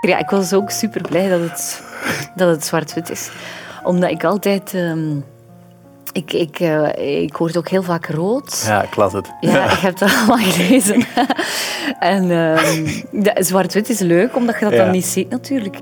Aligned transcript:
Ja, 0.00 0.18
ik 0.18 0.30
was 0.30 0.52
ook 0.52 0.70
super 0.70 1.00
blij 1.02 1.28
dat 1.28 1.40
het, 1.40 1.82
dat 2.34 2.48
het 2.48 2.64
zwart-wit 2.64 3.10
is. 3.10 3.30
Omdat 3.82 4.10
ik 4.10 4.24
altijd... 4.24 4.74
ehm, 4.74 5.16
ik, 6.12 6.32
ik, 6.32 6.60
eh, 6.60 7.22
ik 7.22 7.34
hoorde 7.34 7.58
ook 7.58 7.68
heel 7.68 7.82
vaak 7.82 8.06
rood. 8.06 8.62
Ja, 8.66 8.82
ik 8.82 8.96
las 8.96 9.12
het. 9.12 9.32
Ja, 9.40 9.64
ik 9.72 9.78
heb 9.78 9.98
dat 9.98 10.12
allemaal 10.14 10.36
gelezen. 10.38 11.04
en 11.98 12.30
ehm, 12.30 13.42
zwart-wit 13.42 13.88
is 13.88 13.98
leuk, 13.98 14.36
omdat 14.36 14.54
je 14.58 14.64
dat 14.64 14.74
Ja. 14.74 14.82
dan 14.84 14.90
niet 14.92 15.04
ziet 15.06 15.28
natuurlijk. 15.30 15.76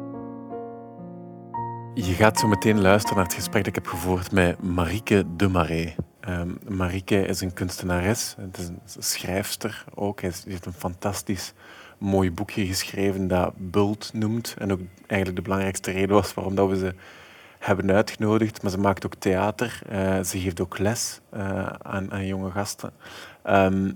Je 1.95 2.12
gaat 2.12 2.39
zo 2.39 2.46
meteen 2.46 2.81
luisteren 2.81 3.17
naar 3.17 3.25
het 3.27 3.35
gesprek 3.35 3.65
dat 3.65 3.67
ik 3.67 3.75
heb 3.75 3.87
gevoerd 3.87 4.33
met 4.33 4.62
Marieke 4.62 5.25
de 5.37 5.49
Marais. 5.49 5.95
Ehm 6.21 6.49
Marieke 6.69 7.27
is 7.27 7.41
een 7.41 7.53
kunstenares, 7.53 8.35
het 8.39 8.59
is 8.59 8.67
een 8.69 9.03
schrijfster 9.03 9.85
ook. 9.95 10.21
Hij 10.21 10.33
heeft 10.49 10.67
een 10.67 10.73
fantastisch 10.73 11.53
mooi 11.99 12.31
boekje 12.31 12.67
geschreven 12.67 13.29
dat 13.29 13.53
Bult 13.57 14.11
noemt. 14.12 14.55
En 14.59 14.73
ook 14.73 14.80
eigenlijk 15.07 15.37
de 15.37 15.43
belangrijkste 15.43 15.91
reden 15.91 16.15
was 16.15 16.35
waarom 16.35 16.55
dat 16.55 16.69
we 16.69 16.77
ze 16.77 16.95
hebben 17.59 17.93
uitgenodigd. 17.93 18.62
Maar 18.62 18.71
ze 18.71 18.79
maakt 18.79 19.07
ook 19.07 19.15
theater. 19.15 19.80
Eh, 19.89 20.23
ze 20.23 20.38
geeft 20.38 20.61
ook 20.61 20.79
les 20.79 21.21
eh, 21.30 21.66
aan, 21.66 22.12
aan 22.12 22.27
jonge 22.27 22.51
gasten. 22.51 22.93
Ehm, 23.43 23.93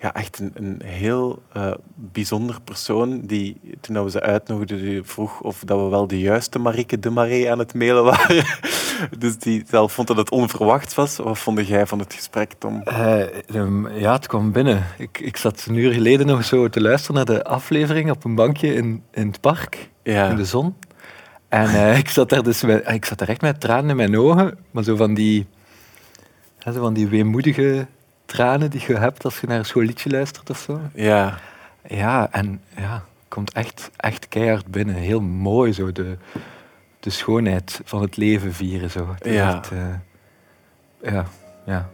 ja, 0.00 0.14
echt 0.14 0.38
een, 0.38 0.52
een 0.54 0.80
heel 0.84 1.42
eh, 1.52 1.72
bijzonder 1.94 2.60
persoon 2.64 3.20
die, 3.20 3.60
toen 3.80 4.04
we 4.04 4.10
ze 4.10 4.20
uitnodigden, 4.20 5.06
vroeg 5.06 5.40
of 5.40 5.62
dat 5.64 5.80
we 5.80 5.88
wel 5.88 6.06
de 6.06 6.20
juiste 6.20 6.58
Marieke 6.58 6.98
de 6.98 7.10
Marais 7.10 7.46
aan 7.46 7.58
het 7.58 7.74
mailen 7.74 8.04
waren. 8.04 8.44
dus 9.18 9.38
die 9.38 9.64
zelf 9.68 9.92
vond 9.92 10.08
dat 10.08 10.16
het 10.16 10.30
onverwachts 10.30 10.94
was. 10.94 11.16
Wat 11.16 11.38
vond 11.38 11.66
jij 11.66 11.86
van 11.86 11.98
het 11.98 12.14
gesprek, 12.14 12.52
Tom? 12.58 12.82
Eh, 12.82 13.48
ehm, 13.48 13.88
ja, 13.88 14.12
het 14.12 14.26
kwam 14.26 14.52
binnen. 14.52 14.86
Ik, 14.98 15.18
ik 15.18 15.36
zat 15.36 15.66
een 15.68 15.76
uur 15.76 15.92
geleden 15.92 16.26
nog 16.26 16.44
zo 16.44 16.68
te 16.68 16.80
luisteren 16.80 17.16
naar 17.16 17.36
de 17.36 17.44
aflevering 17.44 18.10
op 18.10 18.24
een 18.24 18.34
bankje 18.34 18.74
in, 18.74 19.02
in 19.10 19.26
het 19.26 19.40
park, 19.40 19.90
Ja, 20.02 20.28
in 20.28 20.36
de 20.36 20.44
zon. 20.44 20.74
En 21.48 21.68
eh, 21.68 21.98
ik, 21.98 22.08
zat 22.08 22.28
daar 22.28 22.42
dus 22.42 22.62
met, 22.62 22.88
ik 22.88 23.04
zat 23.04 23.18
daar 23.18 23.28
echt 23.28 23.40
met 23.40 23.60
tranen 23.60 23.90
in 23.90 23.96
mijn 23.96 24.18
ogen, 24.18 24.58
maar 24.70 24.84
zo 24.84 24.96
van 24.96 25.14
die, 25.14 25.46
ja, 26.58 26.72
zo 26.72 26.80
van 26.80 26.94
die 26.94 27.08
weemoedige 27.08 27.86
tranen 28.30 28.70
die 28.70 28.84
je 28.86 28.96
hebt 28.96 29.24
als 29.24 29.40
je 29.40 29.46
naar 29.46 29.64
zo'n 29.66 29.84
liedje 29.84 30.10
luistert 30.10 30.50
of 30.50 30.58
zo. 30.58 30.80
ja, 30.94 31.38
Ja, 31.88 32.28
en 32.30 32.60
ja, 32.76 33.02
komt 33.28 33.52
echt, 33.52 33.90
echt 33.96 34.28
keihard 34.28 34.66
binnen. 34.66 34.94
Heel 34.94 35.20
mooi 35.20 35.72
zo, 35.72 35.92
de, 35.92 36.16
de 37.00 37.10
schoonheid 37.10 37.80
van 37.84 38.02
het 38.02 38.16
leven 38.16 38.52
vieren. 38.54 38.90
Zo. 38.90 39.08
Het 39.14 39.26
is 39.26 39.34
Ja. 39.34 39.56
echt, 39.56 39.70
eh, 39.70 41.12
ja, 41.12 41.24
ja, 41.66 41.88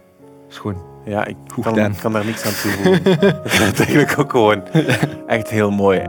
schoon. 0.47 0.81
ja, 1.05 1.25
ik 1.25 1.35
Goed 1.53 1.63
kan, 1.63 1.73
gedaan. 1.73 1.95
kan 1.95 2.11
daar 2.13 2.25
niks 2.25 2.45
aan 2.45 2.51
toevoegen. 2.61 3.03
vind 3.49 3.77
het 3.77 3.79
eigenlijk 3.79 4.19
ook 4.19 4.31
gewoon 4.31 4.63
echt 5.27 5.49
heel 5.49 5.71
mooi. 5.71 5.99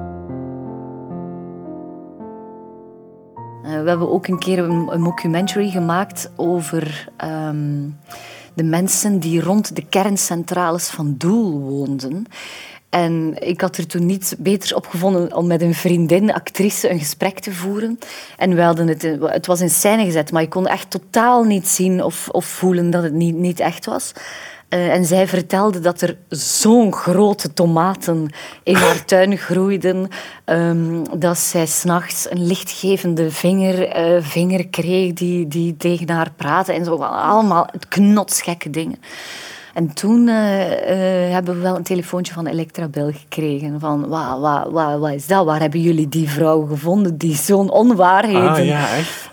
Eh, 3.64 3.82
we 3.82 3.88
hebben 3.88 4.10
ook 4.10 4.26
een 4.26 4.38
keer 4.38 4.58
een, 4.58 4.88
een 4.92 5.00
mockumentary 5.00 5.70
gemaakt 5.70 6.32
over 6.36 7.08
ehm, 7.16 7.88
de 8.58 8.64
mensen 8.64 9.18
die 9.18 9.42
rond 9.42 9.76
de 9.76 9.84
kerncentrales 9.88 10.88
van 10.88 11.14
Doel 11.18 11.60
woonden. 11.60 12.26
En 12.90 13.34
ik 13.38 13.60
had 13.60 13.76
er 13.76 13.86
toen 13.86 14.06
niet 14.06 14.36
beter 14.38 14.76
op 14.76 14.86
gevonden 14.86 15.36
om 15.36 15.46
met 15.46 15.62
een 15.62 15.74
vriendin, 15.74 16.32
actrice, 16.32 16.90
een 16.90 16.98
gesprek 16.98 17.38
te 17.38 17.52
voeren. 17.52 17.98
En 18.36 18.54
we 18.54 18.62
hadden 18.62 18.88
het, 18.88 19.02
het 19.20 19.46
was 19.46 19.60
in 19.60 19.70
scène 19.70 20.04
gezet, 20.04 20.32
maar 20.32 20.42
ik 20.42 20.50
kon 20.50 20.66
echt 20.66 20.90
totaal 20.90 21.44
niet 21.44 21.68
zien 21.68 22.02
of, 22.02 22.28
of 22.28 22.44
voelen 22.44 22.90
dat 22.90 23.02
het 23.02 23.12
niet, 23.12 23.36
niet 23.36 23.60
echt 23.60 23.84
was. 23.84 24.12
Eh, 24.68 24.92
en 24.92 25.04
zij 25.04 25.26
vertelde 25.26 25.80
dat 25.80 26.00
er 26.00 26.16
zo'n 26.28 26.92
grote 26.92 27.52
tomaten 27.52 28.30
in 28.62 28.74
haar 28.74 29.04
tuin 29.14 29.36
groeiden, 29.36 30.08
ehm, 30.44 31.04
dat 31.16 31.38
zij 31.38 31.66
s'nachts 31.66 32.30
een 32.30 32.46
lichtgevende 32.46 33.30
vinger, 33.30 33.88
eh, 33.88 34.22
vinger 34.22 34.68
kreeg 34.68 35.12
die, 35.12 35.48
die 35.48 35.76
tegen 35.76 36.10
haar 36.10 36.30
praatte 36.36 36.72
en 36.72 36.84
zo. 36.84 36.94
Allemaal 36.96 37.68
knotsgekke 37.88 38.70
dingen. 38.70 38.98
En 39.74 39.94
toen 39.94 40.28
eh, 40.28 40.34
hebben 41.32 41.54
we 41.54 41.60
wel 41.60 41.76
een 41.76 41.82
telefoontje 41.82 42.32
van 42.32 42.46
Electrabel 42.46 43.12
gekregen. 43.12 43.80
Van, 43.80 44.08
wat, 44.08 44.40
wat, 44.40 44.70
wat, 44.70 44.98
wat 44.98 45.12
is 45.12 45.26
dat? 45.26 45.44
Waar 45.44 45.60
hebben 45.60 45.80
jullie 45.80 46.08
die 46.08 46.28
vrouw 46.28 46.66
gevonden 46.66 47.16
die 47.16 47.36
zo'n 47.36 47.70
onwaarheden 47.70 48.50
Ah 48.50 48.64
ja, 48.64 48.96
echt? 48.96 49.30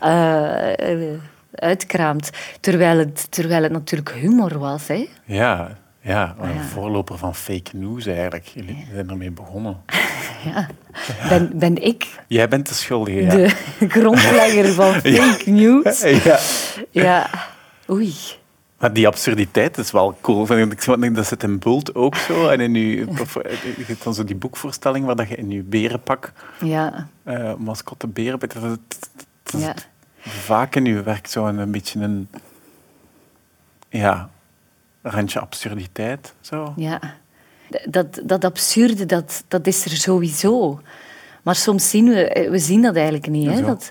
Uitkraamt? 1.56 2.30
Terwijl 2.60 2.98
het, 2.98 3.28
terwijl 3.32 3.64
het 3.64 3.72
natuurlijk 3.72 4.12
humor 4.12 4.60
was. 4.60 4.88
Hè? 4.88 5.08
Ja, 5.26 5.78
ja, 6.02 6.36
een 6.40 6.54
ja. 6.54 6.62
voorloper 6.62 7.18
van 7.18 7.36
fake 7.36 7.78
news 7.78 8.06
eigenlijk. 8.06 8.46
Jullie 8.46 8.88
zijn 8.94 9.10
ermee 9.10 9.32
begonnen. 9.32 9.78
Ja. 10.46 10.68
Ben, 11.30 11.52
ben 11.54 11.84
ik 11.84 12.08
Jij 12.28 12.48
bent 12.48 12.68
de 12.68 12.74
schuldige, 12.74 13.22
ja. 13.22 13.30
de 13.30 13.50
grondlegger 13.98 14.74
van 14.74 14.94
fake 15.02 15.50
news? 15.50 16.02
ja. 16.24 16.40
Ja, 16.92 17.30
oei. 17.90 18.14
Maar 18.80 18.94
die 18.94 19.08
absurditeit 19.08 19.78
is 19.78 19.92
wel 19.92 20.18
cool. 20.22 20.46
vind 20.46 20.88
ik. 20.88 21.16
Dat 21.16 21.28
zit 21.28 21.44
in 21.44 21.60
Bult 21.60 21.96
ook 21.96 22.16
zo. 22.16 22.48
En 22.48 22.60
in 22.60 22.76
uw, 22.76 22.82
je 22.82 23.84
hebt 23.86 24.04
dan 24.04 24.14
zo 24.14 24.24
die 24.24 24.36
boekvoorstelling 24.36 25.06
waar 25.06 25.16
dat 25.16 25.30
je 25.30 25.36
in 25.36 25.50
je 25.50 25.64
berenpak, 25.64 26.34
Ja, 26.60 27.08
eh 27.24 27.54
mascotte 27.56 28.08
beren, 28.08 28.40
dat 28.40 28.52
dat 29.44 29.86
vaak 30.26 30.76
in 30.76 30.86
uw 30.86 31.04
werk 31.04 31.28
zo 31.28 31.46
een, 31.46 31.72
beetje 31.72 32.00
een 32.00 32.28
ja, 33.90 34.30
randje 35.02 35.40
absurditeit. 35.40 36.34
Zo. 36.42 36.74
Ja, 36.76 37.00
dat, 37.86 38.22
dat 38.24 38.44
absurde, 38.46 39.06
dat, 39.06 39.44
dat 39.48 39.68
is 39.68 39.86
er 39.86 39.92
sowieso. 39.92 40.82
Maar 41.44 41.56
soms 41.56 41.90
zien 41.90 42.08
we, 42.10 42.48
we 42.52 42.60
zien 42.60 42.82
dat 42.82 42.96
eigenlijk 42.96 43.28
niet. 43.28 43.50
Hè? 43.50 43.62
Dat, 43.62 43.90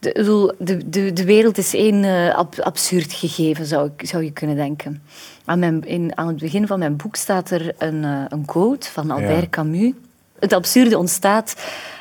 de, 0.00 0.54
de, 0.58 0.88
de, 0.88 1.12
de 1.12 1.24
wereld 1.24 1.58
is 1.58 1.74
één 1.74 2.04
eh, 2.04 2.34
ab- 2.34 2.60
absurd 2.60 3.12
gegeven, 3.12 3.66
zou, 3.66 3.90
ik, 3.96 4.08
zou 4.08 4.24
je 4.24 4.30
kunnen 4.30 4.56
denken. 4.56 5.02
Aan, 5.44 5.58
mijn, 5.58 5.84
in, 5.84 6.16
aan 6.16 6.26
het 6.26 6.36
begin 6.38 6.66
van 6.66 6.78
mijn 6.78 6.96
boek 6.96 7.16
staat 7.16 7.50
er 7.50 7.74
een, 7.78 8.04
eh, 8.04 8.24
een 8.28 8.44
quote 8.44 8.90
van 8.90 9.10
Albert 9.10 9.40
Ja. 9.40 9.48
Camus. 9.50 9.92
Het 10.38 10.52
absurde 10.52 10.98
ontstaat 10.98 11.56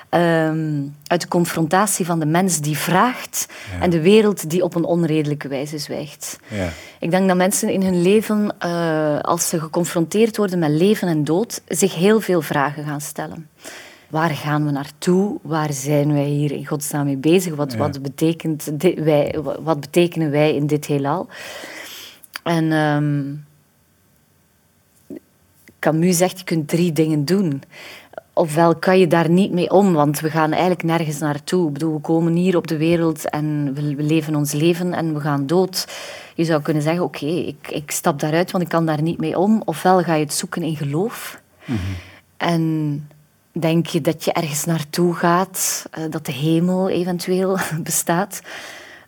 ehm, 0.10 0.82
uit 1.08 1.22
de 1.22 1.28
confrontatie 1.28 2.06
van 2.06 2.20
de 2.20 2.26
mens 2.26 2.60
die 2.62 2.78
vraagt 2.78 3.48
Ja. 3.74 3.82
en 3.84 3.90
de 3.90 4.02
wereld 4.02 4.50
die 4.50 4.64
op 4.64 4.76
een 4.76 4.84
onredelijke 4.84 5.48
wijze 5.48 5.78
zwijgt. 5.78 6.40
Ja. 6.48 6.70
Ik 7.00 7.12
denk 7.12 7.28
dat 7.28 7.38
mensen 7.38 7.70
in 7.70 7.82
hun 7.84 8.02
leven, 8.02 8.56
eh, 8.60 9.20
als 9.20 9.50
ze 9.50 9.60
geconfronteerd 9.60 10.38
worden 10.38 10.60
met 10.60 10.70
leven 10.70 11.08
en 11.08 11.24
dood, 11.24 11.62
zich 11.68 11.96
heel 11.96 12.20
veel 12.22 12.42
vragen 12.42 12.84
gaan 12.84 13.02
stellen. 13.02 13.50
Waar 14.10 14.30
gaan 14.30 14.66
we 14.66 14.72
naartoe? 14.72 15.38
Waar 15.42 15.74
zijn 15.74 16.14
wij 16.14 16.26
hier 16.26 16.52
in 16.52 16.66
godsnaam 16.68 17.06
mee 17.06 17.18
bezig? 17.18 17.56
Wat, 17.56 17.72
Ja. 17.72 17.78
wat, 17.78 18.02
betekent 18.02 18.80
dit, 18.80 19.00
wij, 19.00 19.36
wat 19.60 19.80
betekenen 19.80 20.32
wij 20.32 20.56
in 20.56 20.68
dit 20.68 20.86
heelal? 20.86 21.28
En 22.44 22.72
ehm, 22.72 23.24
Camus 25.80 26.18
zegt, 26.18 26.38
je 26.40 26.44
kunt 26.44 26.68
drie 26.68 26.92
dingen 26.94 27.26
doen. 27.26 27.62
Ofwel 28.38 28.75
kan 28.75 29.00
je 29.00 29.07
daar 29.07 29.29
niet 29.29 29.51
mee 29.51 29.72
om, 29.72 29.94
want 29.94 30.19
we 30.19 30.29
gaan 30.29 30.51
eigenlijk 30.51 30.84
nergens 30.84 31.19
naartoe. 31.19 31.68
Ik 31.68 31.73
bedoel, 31.73 31.94
we 31.94 32.00
komen 32.00 32.34
hier 32.34 32.57
op 32.57 32.68
de 32.68 32.78
wereld 32.78 33.29
en 33.29 33.73
we, 33.73 33.81
leven 33.81 34.35
ons 34.35 34.51
leven 34.51 34.94
en 34.94 35.13
we 35.13 35.19
gaan 35.19 35.47
dood. 35.47 35.88
Je 36.34 36.44
zou 36.44 36.62
kunnen 36.62 36.84
zeggen, 36.84 37.03
oké, 37.03 37.25
ik, 37.25 37.68
ik 37.69 37.91
stap 37.91 38.19
daaruit, 38.19 38.51
want 38.51 38.63
ik 38.63 38.69
kan 38.69 38.85
daar 38.85 39.01
niet 39.01 39.19
mee 39.19 39.38
om. 39.38 39.62
Ofwel 39.66 40.03
ga 40.03 40.13
je 40.13 40.23
het 40.23 40.34
zoeken 40.34 40.63
in 40.63 40.75
geloof. 40.75 41.41
En 42.38 43.07
denk 43.51 43.85
je 43.85 44.01
dat 44.01 44.23
je 44.23 44.31
ergens 44.31 44.66
naartoe 44.66 45.13
gaat, 45.13 45.85
eh, 45.91 46.03
dat 46.09 46.25
de 46.25 46.31
hemel 46.31 46.90
eventueel 46.90 47.57
bestaat. 47.84 48.41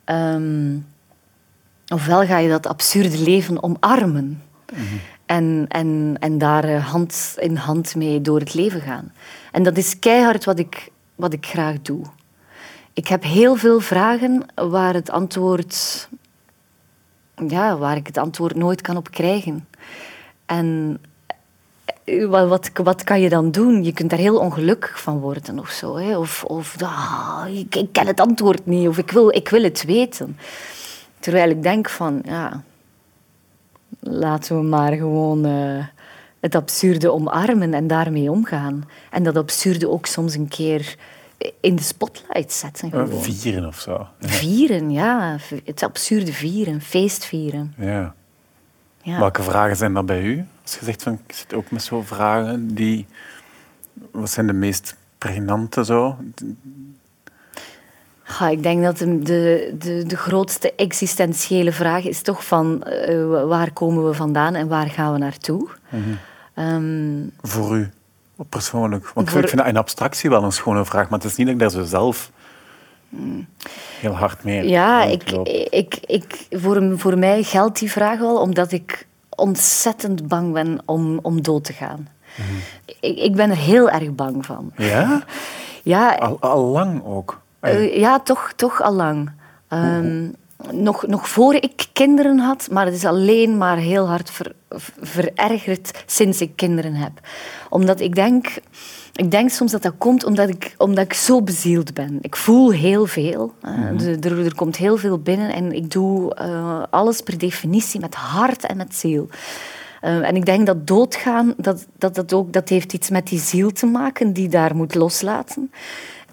Ehm, 0.04 0.76
ofwel 1.88 2.26
ga 2.26 2.38
je 2.38 2.48
dat 2.48 2.66
absurde 2.66 3.18
leven 3.18 3.62
omarmen. 3.62 4.42
En, 5.28 5.64
en, 5.68 6.16
en 6.20 6.38
daar 6.38 6.64
eh, 6.64 6.90
hand 6.90 7.36
in 7.38 7.56
hand 7.56 7.94
mee 7.94 8.20
door 8.20 8.38
het 8.38 8.54
leven 8.54 8.80
gaan. 8.80 9.12
En 9.52 9.62
dat 9.62 9.76
is 9.76 9.98
keihard 9.98 10.44
wat 10.44 10.58
ik, 10.58 10.90
wat 11.14 11.32
ik 11.32 11.46
graag 11.46 11.82
doe. 11.82 12.02
Ik 12.92 13.08
heb 13.08 13.22
heel 13.22 13.56
veel 13.56 13.80
vragen 13.80 14.46
waar 14.54 14.94
het 14.94 15.10
antwoord... 15.10 16.08
Ja, 17.48 17.76
waar 17.76 17.96
ik 17.96 18.06
het 18.06 18.16
antwoord 18.16 18.54
nooit 18.54 18.80
kan 18.80 18.96
op 18.96 19.10
krijgen. 19.10 19.68
En 20.46 20.98
eh, 22.04 22.26
wat, 22.26 22.70
wat, 22.74 23.04
kan 23.04 23.20
je 23.20 23.28
dan 23.28 23.50
doen? 23.50 23.84
Je 23.84 23.92
kunt 23.92 24.10
daar 24.10 24.18
heel 24.18 24.38
ongelukkig 24.38 25.00
van 25.00 25.18
worden 25.18 25.58
of 25.58 25.70
zo. 25.70 25.96
Hè? 25.96 26.18
Of, 26.18 26.44
of 26.44 26.82
ah, 26.82 27.44
ik, 27.48 27.74
ik 27.74 27.92
ken 27.92 28.06
het 28.06 28.20
antwoord 28.20 28.66
niet, 28.66 28.88
of 28.88 28.98
ik 28.98 29.10
wil, 29.10 29.34
ik 29.34 29.48
wil 29.48 29.62
het 29.62 29.84
weten. 29.84 30.38
Terwijl 31.18 31.50
ik 31.50 31.62
denk 31.62 31.88
van, 31.88 32.22
ja, 32.24 32.62
laten 34.10 34.56
we 34.56 34.62
maar 34.62 34.92
gewoon 34.92 35.44
eh, 35.44 35.86
het 36.40 36.54
absurde 36.54 37.12
omarmen 37.12 37.74
en 37.74 37.86
daarmee 37.86 38.30
omgaan. 38.30 38.88
En 39.10 39.22
dat 39.22 39.36
absurde 39.36 39.88
ook 39.88 40.06
soms 40.06 40.34
een 40.34 40.48
keer 40.48 40.96
in 41.60 41.76
de 41.76 41.82
spotlight 41.82 42.52
zetten. 42.52 42.90
Gewoon. 42.90 43.22
Vieren 43.22 43.66
of 43.66 43.78
zo. 43.78 44.06
Vieren, 44.20 44.90
ja. 44.90 45.36
Het 45.64 45.82
absurde 45.82 46.32
vieren, 46.32 46.80
feest 46.80 47.24
vieren. 47.24 47.74
Ja. 47.76 48.14
Ja. 49.02 49.18
Welke 49.18 49.42
vragen 49.42 49.76
zijn 49.76 49.94
dat 49.94 50.06
bij 50.06 50.22
u? 50.22 50.44
Als 50.62 50.74
je 50.78 50.84
zegt 50.84 51.02
van, 51.02 51.12
ik 51.26 51.34
zit 51.34 51.54
ook 51.54 51.70
met 51.70 51.82
zo'n 51.82 52.04
vragen 52.04 52.74
die... 52.74 53.06
Wat 54.10 54.30
zijn 54.30 54.46
de 54.46 54.52
meest 54.52 54.96
pregnante 55.18 55.84
zo? 55.84 56.16
Ja, 58.28 58.48
ik 58.48 58.62
denk 58.62 58.82
dat 58.82 58.98
de, 58.98 59.18
de, 59.78 60.04
de, 60.06 60.16
grootste 60.16 60.72
existentiële 60.74 61.72
vraag 61.72 62.04
is 62.04 62.22
toch 62.22 62.46
van 62.46 62.84
uh, 63.08 63.44
waar 63.44 63.72
komen 63.72 64.06
we 64.06 64.14
vandaan 64.14 64.54
en 64.54 64.68
waar 64.68 64.86
gaan 64.86 65.12
we 65.12 65.18
naartoe? 65.18 65.68
Mm 65.88 66.18
-hmm. 66.54 67.30
voor 67.42 67.76
u 67.76 67.90
persoonlijk? 68.48 69.10
Want 69.14 69.30
voor... 69.30 69.40
ik 69.40 69.48
vind 69.48 69.60
dat 69.60 69.70
in 69.70 69.76
abstractie 69.76 70.30
wel 70.30 70.42
een 70.42 70.52
schone 70.52 70.84
vraag, 70.84 71.08
maar 71.08 71.18
het 71.18 71.28
is 71.30 71.36
niet 71.36 71.46
dat 71.46 71.54
ik 71.54 71.60
daar 71.60 71.70
zo 71.70 71.84
zelf 71.84 72.30
heel 74.00 74.16
hard 74.16 74.44
mee 74.44 74.68
Ja, 74.68 75.04
ik, 75.04 75.30
ik, 75.70 75.98
ik, 76.06 76.46
voor, 76.50 76.98
voor 76.98 77.18
mij 77.18 77.42
geldt 77.42 77.78
die 77.78 77.90
vraag 77.90 78.18
wel 78.18 78.40
omdat 78.40 78.72
ik 78.72 79.06
ontzettend 79.28 80.28
bang 80.28 80.52
ben 80.52 80.80
om, 80.84 81.18
om 81.22 81.42
dood 81.42 81.64
te 81.64 81.72
gaan. 81.72 82.08
Mhm. 82.36 82.48
ik, 83.00 83.18
ik 83.18 83.34
ben 83.34 83.50
er 83.50 83.56
heel 83.56 83.90
erg 83.90 84.14
bang 84.14 84.46
van. 84.46 84.72
Ja? 84.76 85.24
ja. 85.82 86.14
Al, 86.14 86.40
al 86.40 86.64
lang 86.64 87.04
ook? 87.04 87.40
Uh, 87.62 87.96
ja, 87.96 88.20
toch, 88.20 88.52
toch 88.56 88.82
al 88.82 88.92
lang. 88.92 89.30
Um, 89.72 90.34
nog, 90.72 91.06
nog 91.06 91.28
voor 91.28 91.54
ik 91.54 91.86
kinderen 91.92 92.38
had, 92.38 92.68
maar 92.70 92.84
het 92.84 92.94
is 92.94 93.04
alleen 93.04 93.58
maar 93.58 93.76
heel 93.76 94.08
hard 94.08 94.30
ver, 94.30 94.52
verergerd 95.00 96.02
sinds 96.06 96.40
ik 96.40 96.56
kinderen 96.56 96.94
heb. 96.94 97.12
Omdat 97.70 98.00
ik 98.00 98.14
denk, 98.14 98.46
ik 99.12 99.30
denk 99.30 99.50
soms 99.50 99.72
dat 99.72 99.82
dat 99.82 99.94
komt 99.98 100.24
omdat 100.24 100.48
ik, 100.48 100.74
omdat 100.78 101.04
ik 101.04 101.12
zo 101.12 101.42
bezield 101.42 101.94
ben. 101.94 102.18
Ik 102.20 102.36
voel 102.36 102.70
heel 102.70 103.06
veel. 103.06 103.52
Mm 103.62 103.96
er, 103.98 104.44
er, 104.44 104.54
komt 104.54 104.76
heel 104.76 104.96
veel 104.96 105.18
binnen 105.18 105.52
en 105.52 105.72
ik 105.72 105.90
doe 105.90 106.36
uh, 106.40 106.82
alles 106.90 107.20
per 107.20 107.38
definitie 107.38 108.00
met 108.00 108.14
hart 108.14 108.66
en 108.66 108.76
met 108.76 108.94
ziel. 108.94 109.28
Uh, 110.02 110.28
en 110.28 110.36
ik 110.36 110.46
denk 110.46 110.66
dat 110.66 110.86
doodgaan, 110.86 111.54
dat, 111.56 111.86
dat, 111.98 112.14
dat, 112.14 112.32
ook, 112.32 112.52
dat 112.52 112.68
heeft 112.68 112.92
iets 112.92 113.10
met 113.10 113.26
die 113.26 113.38
ziel 113.38 113.70
te 113.70 113.86
maken 113.86 114.32
die 114.32 114.48
daar 114.48 114.76
moet 114.76 114.94
loslaten. 114.94 115.70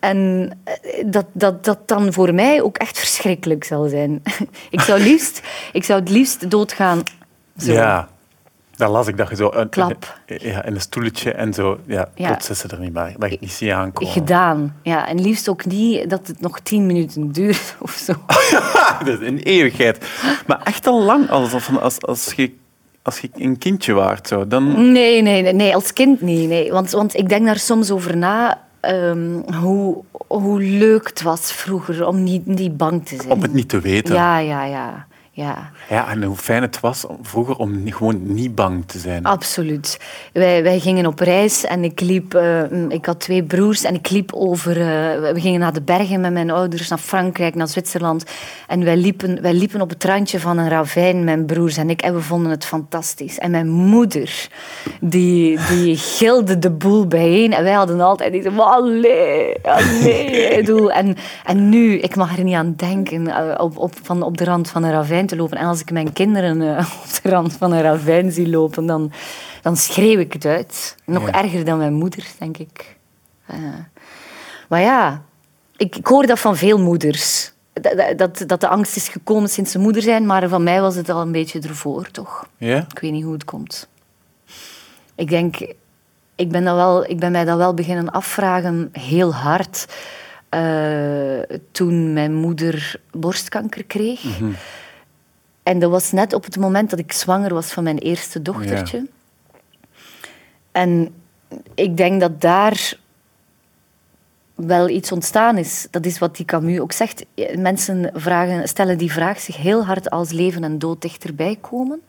En 0.05 0.51
eh, 0.63 1.03
dat, 1.05 1.25
dat 1.33 1.65
dat 1.65 1.87
dan 1.87 2.13
voor 2.13 2.33
mij 2.33 2.61
ook 2.61 2.77
echt 2.77 2.99
verschrikkelijk 2.99 3.63
zal 3.63 3.87
zijn. 3.87 4.21
ik, 4.69 4.81
zou 4.81 4.99
liefst, 4.99 5.41
ik 5.71 5.83
zou 5.83 5.99
het 5.99 6.09
liefst 6.09 6.49
doodgaan. 6.49 7.03
Zo. 7.57 7.71
Ja, 7.71 8.07
dan 8.75 8.91
las 8.91 9.07
ik 9.07 9.17
dat 9.17 9.29
je 9.29 9.35
zo... 9.35 9.51
Een, 9.53 9.69
Klap. 9.69 10.19
Ja, 10.25 10.63
in 10.63 10.75
een 10.75 10.81
stoeltje 10.81 11.31
en 11.31 11.53
zo. 11.53 11.79
Ja, 11.85 12.09
ja. 12.15 12.27
plots 12.27 12.49
is 12.49 12.59
ze 12.59 12.67
er 12.67 12.79
niet 12.79 12.93
bij. 12.93 13.15
Dat 13.17 13.31
je 13.31 13.37
niet 13.39 13.51
zie 13.51 13.73
aankomen. 13.73 14.13
Gedaan. 14.13 14.75
Ja, 14.83 15.07
en 15.07 15.21
liefst 15.21 15.49
ook 15.49 15.65
niet 15.65 16.09
dat 16.09 16.27
het 16.27 16.41
nog 16.41 16.59
tien 16.59 16.85
minuten 16.85 17.31
duurt 17.31 17.75
of 17.79 17.91
zo. 17.91 18.13
dat 19.05 19.21
is 19.21 19.27
een 19.27 19.39
eeuwigheid. 19.39 20.09
Maar 20.47 20.61
echt 20.63 20.87
al 20.87 21.01
lang, 21.01 21.29
als, 21.29 21.69
als, 21.79 22.01
als 22.01 22.33
je 22.33 22.53
als 23.05 23.19
je 23.19 23.29
een 23.33 23.57
kindje 23.57 23.93
waart, 23.93 24.27
zo, 24.27 24.47
dan... 24.47 24.91
Nee, 24.91 25.21
nee, 25.21 25.41
nee, 25.41 25.53
nee, 25.53 25.75
als 25.75 25.93
kind 25.93 26.21
niet. 26.21 26.49
Nee. 26.49 26.71
Want, 26.71 26.91
want 26.91 27.15
ik 27.15 27.29
denk 27.29 27.45
daar 27.45 27.59
soms 27.59 27.91
over 27.91 28.17
na 28.17 28.64
um, 28.89 29.43
hoe, 29.53 30.03
hoe 30.27 30.61
leuk 30.61 31.07
het 31.07 31.21
was 31.21 31.51
vroeger 31.51 32.07
om 32.07 32.23
niet, 32.23 32.45
niet 32.45 32.77
bang 32.77 33.05
te 33.05 33.15
zijn. 33.15 33.31
Om 33.31 33.41
het 33.41 33.53
niet 33.53 33.69
te 33.69 33.79
weten. 33.79 34.15
Ja, 34.15 34.37
ja, 34.37 34.63
ja. 34.63 35.07
Ja. 35.37 35.71
ja, 35.89 36.09
en 36.09 36.23
hoe 36.23 36.35
fijn 36.35 36.61
het 36.61 36.79
was 36.79 37.05
vroeger 37.21 37.55
om 37.55 37.91
gewoon 37.91 38.33
niet 38.33 38.55
bang 38.55 38.85
te 38.85 38.99
zijn. 38.99 39.23
Absoluut. 39.23 39.99
Wij, 40.33 40.63
wij 40.63 40.79
gingen 40.79 41.05
op 41.05 41.19
reis 41.19 41.65
en 41.65 41.83
ik 41.83 41.99
liep... 41.99 42.33
Uh, 42.33 42.89
ik 42.89 43.05
had 43.05 43.19
twee 43.19 43.43
broers 43.43 43.83
en 43.83 43.95
ik 43.95 44.09
liep 44.09 44.33
over... 44.33 44.77
Uh, 44.77 44.85
we 45.33 45.39
gingen 45.39 45.59
naar 45.59 45.73
de 45.73 45.81
bergen 45.81 46.21
met 46.21 46.33
mijn 46.33 46.51
ouders, 46.51 46.89
naar 46.89 46.99
Frankrijk, 46.99 47.55
naar 47.55 47.67
Zwitserland. 47.67 48.23
En 48.67 48.83
wij 48.83 48.97
liepen, 48.97 49.41
wij 49.41 49.53
liepen 49.53 49.81
op 49.81 49.89
het 49.89 50.03
randje 50.03 50.39
van 50.39 50.57
een 50.57 50.69
ravijn, 50.69 51.23
mijn 51.23 51.45
broers 51.45 51.77
en 51.77 51.89
ik. 51.89 52.01
En 52.01 52.13
we 52.13 52.21
vonden 52.21 52.51
het 52.51 52.65
fantastisch. 52.65 53.37
En 53.37 53.51
mijn 53.51 53.69
moeder, 53.69 54.49
die, 55.01 55.59
die 55.69 55.97
gilde 55.97 56.59
de 56.59 56.71
boel 56.71 57.07
bijeen. 57.07 57.53
En 57.53 57.63
wij 57.63 57.73
hadden 57.73 58.01
altijd 58.01 58.33
iets 58.33 58.47
van... 58.47 58.59
Allee, 58.59 59.55
allee. 59.63 60.43
En, 60.95 61.15
en 61.45 61.69
nu, 61.69 61.99
ik 61.99 62.15
mag 62.15 62.37
er 62.37 62.43
niet 62.43 62.55
aan 62.55 62.73
denken, 62.77 63.21
uh, 63.21 63.53
op, 63.57 63.77
op, 63.77 63.93
van, 64.03 64.23
op 64.23 64.37
de 64.37 64.43
rand 64.43 64.69
van 64.69 64.83
een 64.83 64.91
ravijn 64.91 65.24
te 65.27 65.35
lopen. 65.35 65.57
En 65.57 65.65
als 65.65 65.81
ik 65.81 65.91
mijn 65.91 66.13
kinderen 66.13 66.61
uh, 66.61 66.77
op 67.03 67.23
de 67.23 67.29
rand 67.29 67.53
van 67.53 67.71
een 67.71 67.81
ravijn 67.81 68.31
zie 68.31 68.49
lopen, 68.49 68.85
dan, 68.85 69.11
dan 69.61 69.77
schreeuw 69.77 70.19
ik 70.19 70.33
het 70.33 70.45
uit. 70.45 70.95
Nog 71.05 71.29
erger 71.29 71.65
dan 71.65 71.77
mijn 71.77 71.93
moeder, 71.93 72.25
denk 72.39 72.57
ik. 72.57 72.95
Uh, 73.51 73.57
maar 74.69 74.81
ja, 74.81 75.23
ik, 75.77 75.95
ik, 75.95 76.07
hoor 76.07 76.25
dat 76.25 76.39
van 76.39 76.55
veel 76.55 76.79
moeders. 76.79 77.53
Dat, 77.73 78.17
dat, 78.17 78.43
dat, 78.47 78.61
de 78.61 78.67
angst 78.67 78.95
is 78.95 79.07
gekomen 79.07 79.49
sinds 79.49 79.71
ze 79.71 79.79
moeder 79.79 80.01
zijn, 80.01 80.25
maar 80.25 80.49
van 80.49 80.63
mij 80.63 80.81
was 80.81 80.95
het 80.95 81.09
al 81.09 81.21
een 81.21 81.31
beetje 81.31 81.61
ervoor, 81.61 82.11
toch? 82.11 82.47
Ja? 82.57 82.85
Ik 82.91 82.99
weet 82.99 83.11
niet 83.11 83.23
hoe 83.23 83.33
het 83.33 83.45
komt. 83.45 83.87
Ik 85.15 85.29
denk, 85.29 85.57
ik 86.35 86.49
ben, 86.49 86.63
dat 86.63 86.75
wel, 86.75 87.09
ik 87.09 87.19
ben 87.19 87.31
mij 87.31 87.45
dat 87.45 87.57
wel 87.57 87.73
beginnen 87.73 88.11
afvragen, 88.11 88.89
heel 88.91 89.33
hard, 89.33 89.85
uh, 90.55 91.57
toen 91.71 92.13
mijn 92.13 92.33
moeder 92.33 92.99
borstkanker 93.11 93.83
kreeg. 93.83 94.23
Mm 94.23 94.31
-hmm. 94.37 94.55
En 95.65 95.79
dat 95.79 95.91
was 95.91 96.11
net 96.11 96.33
op 96.33 96.43
het 96.45 96.57
moment 96.57 96.89
dat 96.89 96.99
ik 96.99 97.11
zwanger 97.11 97.53
was 97.53 97.73
van 97.73 97.83
mijn 97.83 97.97
eerste 97.97 98.41
dochtertje. 98.41 99.07
En 100.71 101.13
ik 101.75 101.97
denk 101.97 102.19
dat 102.21 102.41
daar 102.41 102.97
wel 104.55 104.89
iets 104.89 105.11
ontstaan 105.11 105.57
is. 105.57 105.87
Dat 105.91 106.05
is 106.05 106.19
wat 106.19 106.35
die 106.35 106.45
Camus 106.45 106.79
ook 106.79 106.91
zegt. 106.91 107.25
Mensen 107.57 108.11
vragen, 108.13 108.67
stellen 108.67 108.97
die 108.97 109.11
vraag 109.11 109.39
zich 109.39 109.57
heel 109.57 109.85
hard 109.85 110.09
als 110.09 110.31
leven 110.31 110.63
en 110.63 110.79
dood 110.79 111.01
dichterbij 111.01 111.57
komen. 111.61 112.01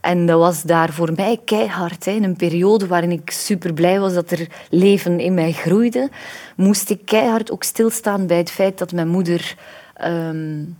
En 0.00 0.26
dat 0.26 0.38
was 0.38 0.62
daar 0.62 0.92
voor 0.92 1.12
mij 1.16 1.40
keihard. 1.44 2.04
Hè. 2.04 2.10
In 2.10 2.24
een 2.24 2.36
periode 2.36 2.86
waarin 2.86 3.10
ik 3.10 3.30
super 3.30 3.72
blij 3.72 4.00
was 4.00 4.14
dat 4.14 4.30
er 4.30 4.48
leven 4.70 5.20
in 5.20 5.34
mij 5.34 5.52
groeide, 5.52 6.10
moest 6.56 6.90
ik 6.90 7.04
keihard 7.04 7.50
ook 7.50 7.62
stilstaan 7.62 8.26
bij 8.26 8.36
het 8.36 8.50
feit 8.50 8.78
dat 8.78 8.92
mijn 8.92 9.08
moeder 9.08 9.56
um, 10.04 10.76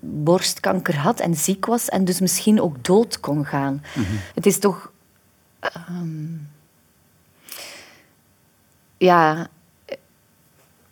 borstkanker 0.00 0.96
had 0.96 1.20
en 1.20 1.34
ziek 1.34 1.66
was 1.66 1.88
en 1.88 2.04
dus 2.04 2.20
misschien 2.20 2.60
ook 2.60 2.84
dood 2.84 3.20
kon 3.20 3.44
gaan. 3.44 3.72
Mm 3.72 4.04
-hmm. 4.04 4.18
Het 4.34 4.46
is 4.46 4.58
toch. 4.58 4.92
Um, 5.88 6.48
ja, 8.96 9.48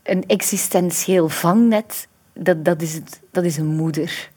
een 0.03 0.27
existentieel 0.27 1.29
vangnet, 1.29 2.09
dat, 2.33 2.65
dat, 2.65 2.83
is, 2.83 2.95
het, 2.95 3.21
dat 3.31 3.45
is 3.45 3.57
een 3.57 3.67
moeder. 3.67 4.31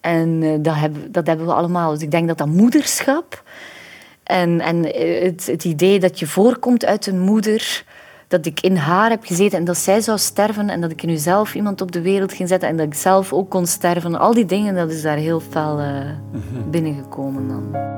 En 0.00 0.42
uh, 0.42 0.58
dat, 0.60 0.74
hebben, 0.74 1.12
dat 1.12 1.26
hebben 1.26 1.46
we 1.46 1.52
allemaal. 1.52 1.90
Dus 1.90 2.02
ik 2.02 2.10
denk 2.10 2.28
dat 2.28 2.38
dat 2.38 2.46
moederschap 2.46 3.42
en, 4.22 4.60
en 4.60 4.84
het, 5.22 5.46
het 5.46 5.64
idee 5.64 6.00
dat 6.00 6.18
je 6.18 6.26
voorkomt 6.26 6.84
uit 6.84 7.06
een 7.06 7.20
moeder 7.20 7.84
dat 8.32 8.46
ik 8.46 8.60
in 8.60 8.76
haar 8.76 9.10
heb 9.10 9.24
gezeten 9.24 9.58
en 9.58 9.64
dat 9.64 9.76
zij 9.76 10.00
zou 10.00 10.18
sterven 10.18 10.70
en 10.70 10.80
dat 10.80 10.90
ik 10.90 11.02
in 11.02 11.08
uzelf 11.08 11.54
iemand 11.54 11.80
op 11.80 11.92
de 11.92 12.00
wereld 12.00 12.32
ging 12.32 12.48
zetten 12.48 12.68
en 12.68 12.76
dat 12.76 12.86
ik 12.86 12.94
zelf 12.94 13.32
ook 13.32 13.50
kon 13.50 13.66
sterven. 13.66 14.18
Al 14.18 14.34
die 14.34 14.44
dingen, 14.44 14.74
dat 14.74 14.90
is 14.90 15.02
daar 15.02 15.16
heel 15.16 15.40
fel 15.40 15.80
uh, 15.80 15.86
mm-hmm. 15.86 16.70
binnengekomen 16.70 17.48
dan. 17.48 17.90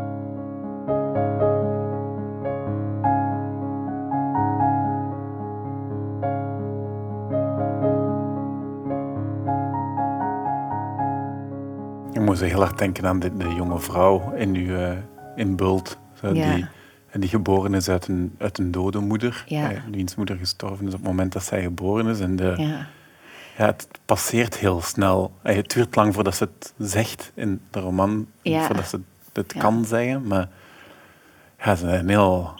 Ik 12.12 12.21
moest 12.21 12.41
heel 12.41 12.61
hard 12.61 12.79
denken 12.79 13.07
aan 13.07 13.19
de, 13.19 13.37
de 13.37 13.55
jonge 13.55 13.79
vrouw 13.79 14.33
in, 14.37 14.55
uw, 14.55 14.76
uh, 14.76 14.91
in 15.37 15.57
Bult. 15.57 15.99
Zo, 16.12 16.35
ja. 16.35 16.55
die 16.55 16.67
en 17.14 17.21
die 17.21 17.28
geboren 17.28 17.75
is 17.75 17.88
uit 17.88 18.09
een, 18.09 18.35
uit 18.38 18.59
een 18.59 18.71
dode 18.71 18.99
moeder. 18.99 19.44
Ja. 19.47 19.71
Eh, 19.71 19.78
wiens 19.90 20.14
moeder 20.14 20.37
gestorven 20.37 20.87
is 20.87 20.92
op 20.92 20.99
het 20.99 21.09
moment 21.09 21.33
dat 21.33 21.44
zij 21.44 21.62
geboren 21.62 22.06
is. 22.06 22.21
En 22.21 22.37
de, 22.37 22.54
ja. 22.56 22.87
Ja, 23.56 23.66
het 23.66 23.88
passeert 24.04 24.56
heel 24.56 24.80
snel. 24.80 25.33
Eh, 25.42 25.56
het 25.56 25.71
duurt 25.71 25.97
lang 25.97 26.14
voordat 26.14 26.37
ze 26.37 26.44
het 26.44 26.73
zegt 26.78 27.33
in 27.35 27.61
de 27.71 27.80
roman. 27.80 28.26
Ja. 28.42 28.66
Voordat 28.66 28.88
ze 28.88 29.00
het 29.33 29.54
kan 29.59 29.85
zeggen. 29.85 30.26
Maar 30.26 30.49
ja, 31.64 31.75
ze 31.75 31.87
zijn 31.88 32.09
heel... 32.09 32.54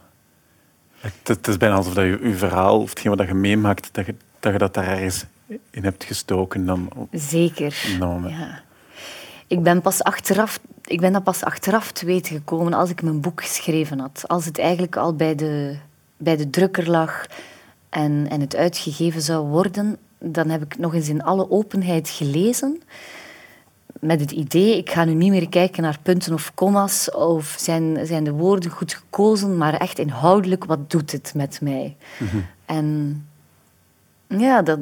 Het, 1.01 1.29
het, 1.29 1.49
is 1.49 1.57
bijna 1.57 1.75
alsof 1.75 1.95
dat 1.95 2.05
je, 2.05 2.19
je 2.23 2.35
verhaal, 2.35 2.81
of 2.81 2.89
hetgeen 2.89 3.17
wat 3.17 3.27
je 3.27 3.35
meemaakt, 3.35 3.89
dat 3.93 4.07
je, 4.07 4.15
dat 4.41 4.53
je 4.53 4.59
dat 4.59 4.75
daar 4.75 4.87
ergens 4.87 5.25
in 5.71 5.85
hebt 5.85 6.05
gestoken. 6.05 6.67
Dan 6.67 7.09
Zeker. 7.11 7.97
Ja. 8.01 8.63
Ik 9.55 9.63
ben, 9.63 9.81
pas 9.81 10.03
achteraf, 10.03 10.61
ik 10.85 11.01
ben 11.01 11.13
dat 11.13 11.23
pas 11.23 11.45
achteraf 11.45 11.93
te 11.93 12.07
weten 12.07 12.37
gekomen 12.37 12.73
als 12.73 12.91
ik 12.91 13.03
mijn 13.03 13.21
boek 13.21 13.43
geschreven 13.43 13.99
had. 13.99 14.25
Als 14.27 14.45
het 14.45 14.59
eigenlijk 14.59 14.97
al 14.97 15.15
bij 15.15 15.35
de, 15.35 15.77
bij 16.17 16.37
de 16.37 16.51
drukker 16.51 16.91
lag 16.91 17.27
en, 17.89 18.27
en 18.31 18.41
het 18.41 18.57
uitgegeven 18.57 19.23
zou 19.23 19.47
worden, 19.47 19.97
dan 20.19 20.49
heb 20.49 20.63
ik 20.63 20.79
nog 20.79 20.95
eens 20.95 21.09
in 21.09 21.23
alle 21.23 21.51
openheid 21.51 22.09
gelezen. 22.09 22.83
Met 24.01 24.21
het 24.21 24.31
idee, 24.31 24.77
ik 24.77 24.91
ga 24.91 25.05
nu 25.05 25.15
niet 25.15 25.31
meer 25.31 25.49
kijken 25.49 25.83
naar 25.83 25.99
punten 26.03 26.33
of 26.33 26.55
commas 26.55 27.11
of 27.11 27.57
zijn, 27.59 28.07
zijn 28.07 28.25
de 28.25 28.33
woorden 28.33 28.71
goed 28.71 28.95
gekozen, 28.95 29.57
maar 29.57 29.75
echt 29.75 29.99
inhoudelijk, 29.99 30.65
wat 30.65 30.91
doet 30.91 31.13
het 31.13 31.33
met 31.35 31.61
mij? 31.61 31.97
Mm-hmm. 32.19 32.47
En 32.65 33.27
ja, 34.27 34.63
dat, 34.63 34.79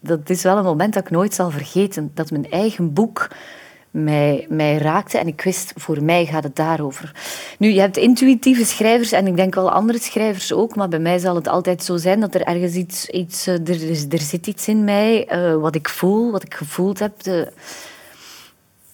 dat 0.00 0.30
is 0.30 0.42
wel 0.42 0.56
een 0.56 0.64
moment 0.64 0.94
dat 0.94 1.04
ik 1.04 1.10
nooit 1.10 1.34
zal 1.34 1.50
vergeten. 1.50 2.10
Dat 2.14 2.30
mijn 2.30 2.50
eigen 2.50 2.92
boek 2.92 3.28
mij, 3.90 4.46
mij 4.48 4.76
raakte. 4.76 5.18
En 5.18 5.26
ik 5.26 5.40
wist, 5.40 5.72
voor 5.76 6.02
mij 6.02 6.26
gaat 6.26 6.42
het 6.42 6.56
daarover. 6.56 7.12
Nu, 7.58 7.68
je 7.68 7.80
hebt 7.80 7.96
intuïtieve 7.96 8.64
schrijvers 8.64 9.12
en 9.12 9.26
ik 9.26 9.36
denk 9.36 9.54
wel 9.54 9.70
andere 9.70 9.98
schrijvers 9.98 10.52
ook, 10.52 10.74
maar 10.74 10.88
bij 10.88 10.98
mij 10.98 11.18
zal 11.18 11.34
het 11.34 11.48
altijd 11.48 11.84
zo 11.84 11.96
zijn 11.96 12.20
dat 12.20 12.34
er 12.34 12.42
ergens 12.42 12.74
iets... 12.74 13.08
iets 13.08 13.46
er, 13.46 13.90
is, 13.90 14.06
er 14.08 14.18
zit 14.18 14.46
iets 14.46 14.68
in 14.68 14.84
mij, 14.84 15.28
wat 15.60 15.74
ik 15.74 15.88
voel, 15.88 16.30
wat 16.30 16.42
ik 16.42 16.54
gevoeld 16.54 16.98
heb. 16.98 17.22
De, 17.22 17.52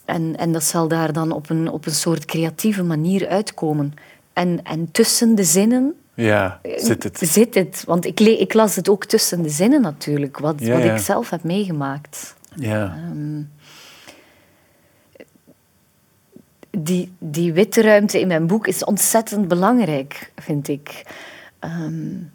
en, 0.04 0.36
en 0.36 0.52
dat 0.52 0.64
zal 0.64 0.88
daar 0.88 1.12
dan 1.12 1.32
op 1.32 1.50
een, 1.50 1.70
op 1.70 1.86
een 1.86 1.94
soort 1.94 2.24
creatieve 2.24 2.82
manier 2.82 3.28
uitkomen. 3.28 3.94
En, 4.32 4.60
en 4.62 4.90
tussen 4.92 5.34
de 5.34 5.44
zinnen 5.44 5.94
ja, 6.14 6.60
zit 6.76 7.02
het. 7.02 7.18
Zit 7.22 7.54
het. 7.54 7.82
Want 7.86 8.04
ik, 8.04 8.20
ik 8.20 8.54
las 8.54 8.76
het 8.76 8.88
ook 8.88 9.04
tussen 9.04 9.42
de 9.42 9.48
zinnen 9.48 9.80
natuurlijk, 9.80 10.38
wat, 10.38 10.60
wat 10.60 10.84
ik 10.84 10.98
zelf 10.98 11.30
heb 11.30 11.42
meegemaakt. 11.42 12.34
Ja. 12.54 12.98
Um, 13.10 13.50
die, 16.78 17.12
die 17.18 17.52
witte 17.52 17.82
ruimte 17.82 18.20
in 18.20 18.28
mijn 18.28 18.46
boek 18.46 18.66
is 18.66 18.84
ontzettend 18.84 19.48
belangrijk, 19.48 20.32
vind 20.34 20.68
ik. 20.68 21.14
Um, 21.60 22.32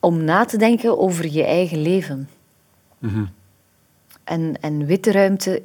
om 0.00 0.24
na 0.24 0.44
te 0.44 0.56
denken 0.56 0.98
over 0.98 1.26
je 1.26 1.44
eigen 1.44 1.82
leven. 1.82 2.28
Mm 2.98 3.10
-hmm. 3.10 3.30
en, 4.24 4.60
en 4.60 4.86
witte 4.86 5.12
ruimte 5.12 5.62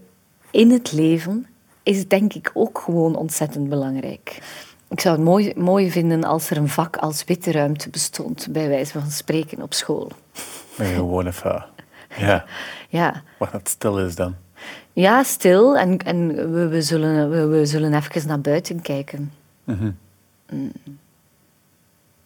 in 0.51 0.71
het 0.71 0.91
leven 0.91 1.47
is 1.83 2.07
denk 2.07 2.33
ik 2.33 2.51
ook 2.53 2.79
gewoon 2.79 3.15
ontzettend 3.15 3.69
belangrijk. 3.69 4.41
Ik 4.89 4.99
zou 4.99 5.15
het 5.15 5.23
mooi, 5.23 5.53
mooi 5.55 5.91
vinden 5.91 6.23
als 6.23 6.49
er 6.49 6.57
een 6.57 6.69
vak 6.69 6.97
als 6.97 7.23
witte 7.23 7.51
ruimte 7.51 7.89
bestond, 7.89 8.47
bij 8.51 8.67
wijze 8.67 8.99
van 8.99 9.11
spreken 9.11 9.61
op 9.61 9.73
school. 9.73 10.11
Gewoon 10.77 11.27
even, 11.27 11.65
ja. 12.17 12.45
ja. 12.89 13.23
Waar 13.37 13.51
het 13.51 13.69
stil 13.69 13.99
is 13.99 14.15
dan. 14.15 14.35
Ja, 14.93 15.23
stil. 15.23 15.77
En, 15.77 15.97
en 15.97 16.27
we, 16.53 16.67
we, 16.67 16.81
zullen, 16.81 17.29
we, 17.29 17.45
we 17.45 17.65
zullen 17.65 17.93
even 17.93 18.27
naar 18.27 18.41
buiten 18.41 18.81
kijken. 18.81 19.31
Mm 19.63 19.95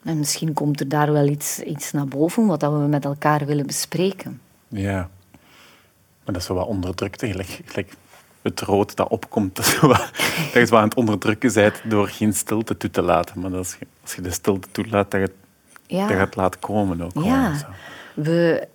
En 0.04 0.18
misschien 0.18 0.54
komt 0.54 0.80
er 0.80 0.90
daar 0.90 1.12
wel 1.12 1.28
iets, 1.28 1.60
iets 1.60 1.92
naar 1.92 2.08
boven 2.08 2.46
wat 2.46 2.62
we 2.62 2.68
met 2.70 3.06
elkaar 3.06 3.46
willen 3.46 3.66
bespreken. 3.66 4.42
Ja. 4.68 5.10
Maar 6.24 6.34
dat 6.34 6.42
is 6.42 6.48
wel 6.48 6.58
wat 6.58 6.68
onderdrukte. 6.68 7.28
Gelijk, 7.28 7.62
gelijk 7.66 7.94
het 8.42 8.62
rood 8.62 8.96
dat 8.96 9.08
opkomt, 9.10 9.56
dat 9.58 9.66
je, 9.66 9.88
wat, 9.88 10.10
dat 10.54 10.70
je 10.70 10.76
aan 10.76 10.84
het 10.84 10.94
onderdrukken 10.94 11.54
bent 11.54 11.82
door 11.84 12.08
geen 12.08 12.34
stilte 12.34 12.78
toe 12.78 12.90
te 12.90 13.02
laten. 13.02 13.40
Maar 13.40 13.56
als 13.56 13.76
je, 13.80 13.88
als 14.02 14.16
je 14.16 14.22
de 14.22 14.32
stilte 14.32 14.68
toelaat, 14.72 15.12
dat 15.12 15.22
je, 15.22 15.34
ja. 15.88 16.08
dat 16.08 16.10
je 16.10 16.24
het 16.24 16.36
laat 16.36 16.60
komen 16.60 17.02
ook. 17.02 17.24
Ja, 17.24 17.54
we, 18.14 18.68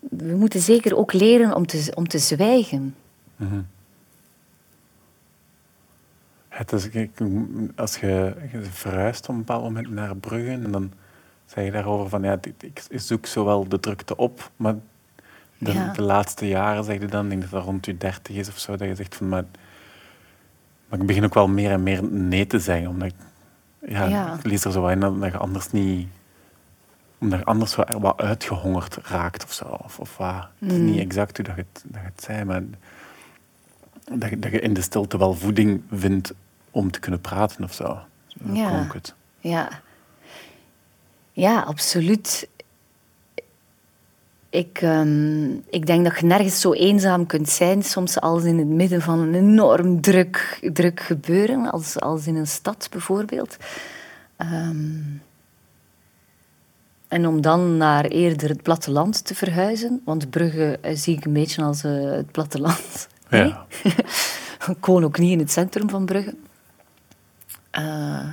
we 0.00 0.34
moeten 0.36 0.60
zeker 0.60 0.96
ook 0.96 1.12
leren 1.12 1.54
om 1.56 1.66
te, 1.66 1.92
om 1.94 2.08
te 2.08 2.18
zwijgen. 2.18 2.94
Mm 3.36 3.48
-hmm. 3.48 3.66
Het 6.48 6.72
is, 6.72 6.88
als 7.76 7.96
je, 7.96 8.34
je 8.52 8.62
verhuist 8.62 9.22
op 9.22 9.28
een 9.28 9.38
bepaald 9.38 9.62
moment 9.62 9.90
naar 9.90 10.16
Brugge 10.16 10.50
en 10.50 10.70
dan 10.70 10.92
zeg 11.46 11.64
je 11.64 11.70
daarover 11.70 12.08
van 12.08 12.22
ja, 12.22 12.38
ik 12.58 12.82
zoek 13.00 13.26
zowel 13.26 13.68
de 13.68 13.80
drukte 13.80 14.16
op, 14.16 14.50
maar 14.56 14.74
de, 15.58 15.72
Ja. 15.72 15.92
de 15.92 16.02
laatste 16.02 16.48
jaren, 16.48 16.84
zeg 16.84 17.00
je 17.00 17.06
dan, 17.06 17.24
ik 17.24 17.30
denk 17.30 17.42
dat 17.42 17.50
dat 17.50 17.64
rond 17.64 17.86
je 17.86 17.96
dertig 17.96 18.36
is 18.36 18.48
of 18.48 18.58
zo, 18.58 18.76
dat 18.76 18.88
je 18.88 18.94
zegt 18.94 19.14
van, 19.16 19.28
maar, 19.28 19.44
maar 20.88 21.00
ik 21.00 21.06
begin 21.06 21.24
ook 21.24 21.34
wel 21.34 21.48
meer 21.48 21.70
en 21.70 21.82
meer 21.82 22.04
nee 22.04 22.46
te 22.46 22.58
zeggen, 22.58 22.88
omdat 22.88 23.08
ik, 23.08 23.14
ja, 23.90 24.04
Ja. 24.06 24.34
ik 24.34 24.44
lees 24.44 24.64
er 24.64 24.72
zo 24.72 24.86
in 24.86 25.00
dat, 25.00 25.20
dat 25.20 25.32
je 25.32 25.38
anders 25.38 25.70
niet, 25.70 26.08
omdat 27.20 27.38
je 27.38 27.44
anders 27.44 27.74
wat, 27.74 27.92
wat 27.98 28.16
uitgehongerd 28.20 28.96
raakt 29.02 29.44
of 29.44 29.52
zo, 29.52 29.64
of, 29.64 29.98
of 29.98 30.16
wat. 30.16 30.48
Het 30.58 30.72
is 30.72 30.78
Mm. 30.78 30.84
niet 30.84 30.98
exact 31.00 31.36
hoe 31.36 31.46
dat 31.46 31.56
je 31.56 31.64
het, 31.72 31.82
dat 31.86 32.00
je 32.02 32.08
het 32.14 32.22
zei, 32.22 32.44
maar 32.44 32.62
dat 34.12 34.30
je, 34.30 34.38
dat 34.38 34.50
je 34.52 34.60
in 34.60 34.74
de 34.74 34.82
stilte 34.82 35.18
wel 35.18 35.34
voeding 35.34 35.82
vindt 35.92 36.32
om 36.70 36.90
te 36.90 37.00
kunnen 37.00 37.20
praten 37.20 37.64
of 37.64 37.72
zo. 37.72 37.98
Zo 38.26 38.52
Ja. 38.52 38.68
klonk 38.68 38.92
het. 38.92 39.14
Ja. 39.38 39.68
Ja, 41.32 41.60
absoluut. 41.60 42.48
Ik, 44.50 44.78
ehm, 44.82 45.50
ik 45.70 45.86
denk 45.86 46.04
dat 46.04 46.18
je 46.20 46.26
nergens 46.26 46.60
zo 46.60 46.72
eenzaam 46.72 47.26
kunt 47.26 47.48
zijn, 47.48 47.82
soms 47.82 48.20
als 48.20 48.44
in 48.44 48.58
het 48.58 48.66
midden 48.66 49.02
van 49.02 49.18
een 49.18 49.34
enorm 49.34 50.00
druk, 50.00 50.58
druk 50.72 51.00
gebeuren, 51.00 51.70
als, 51.70 52.00
als 52.00 52.26
in 52.26 52.36
een 52.36 52.46
stad 52.46 52.88
bijvoorbeeld. 52.90 53.56
Ehm, 54.36 54.76
en 57.10 57.26
om 57.26 57.40
dan 57.40 57.76
naar 57.76 58.04
eerder 58.04 58.48
het 58.48 58.62
platteland 58.62 59.24
te 59.24 59.34
verhuizen, 59.34 60.00
want 60.04 60.30
Brugge 60.30 60.78
eh, 60.80 60.96
zie 60.96 61.16
ik 61.16 61.24
een 61.24 61.32
beetje 61.32 61.62
als 61.62 61.84
eh, 61.84 61.92
het 61.92 62.32
platteland. 62.32 63.08
Nee? 63.28 63.44
Ja. 63.44 63.66
Ik 64.68 64.86
woon 64.86 65.04
ook 65.04 65.18
niet 65.18 65.32
in 65.32 65.38
het 65.38 65.50
centrum 65.50 65.88
van 65.90 66.04
Brugge. 66.04 66.34
Eh, 67.70 68.28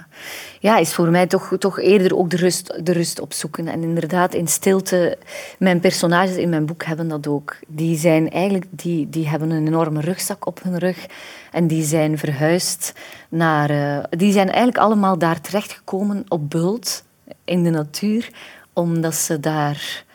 ja, 0.60 0.78
is 0.78 0.94
voor 0.94 1.10
mij 1.10 1.28
toch, 1.28 1.56
toch 1.60 1.80
eerder 1.80 2.18
ook 2.18 2.30
de 2.30 2.38
rust, 2.38 2.86
de 2.86 2.92
rust 2.92 3.20
opzoeken. 3.20 3.68
En 3.68 3.84
inderdaad, 3.84 4.34
in 4.34 4.48
stilte... 4.48 5.18
Mijn 5.60 5.80
personages 5.80 6.36
in 6.36 6.50
mijn 6.50 6.66
boek 6.66 6.84
hebben 6.84 7.08
dat 7.08 7.28
ook. 7.28 7.56
Die, 7.68 7.98
zijn 7.98 8.30
eigenlijk, 8.30 8.66
die, 8.70 9.10
die 9.10 9.28
hebben 9.28 9.50
een 9.50 9.68
enorme 9.68 10.02
rugzak 10.02 10.46
op 10.46 10.64
hun 10.64 10.78
rug. 10.78 11.06
En 11.52 11.68
die 11.68 11.84
zijn 11.84 12.18
verhuisd 12.18 12.94
naar... 13.30 13.68
die 14.10 14.32
zijn 14.32 14.48
eigenlijk 14.48 14.78
allemaal 14.78 15.18
daar 15.18 15.42
terechtgekomen 15.42 16.24
op 16.28 16.50
Bult, 16.50 17.04
in 17.46 17.64
de 17.64 17.70
natuur. 17.70 18.30
Omdat 18.78 19.16
ze 19.16 19.40
daar 19.40 20.06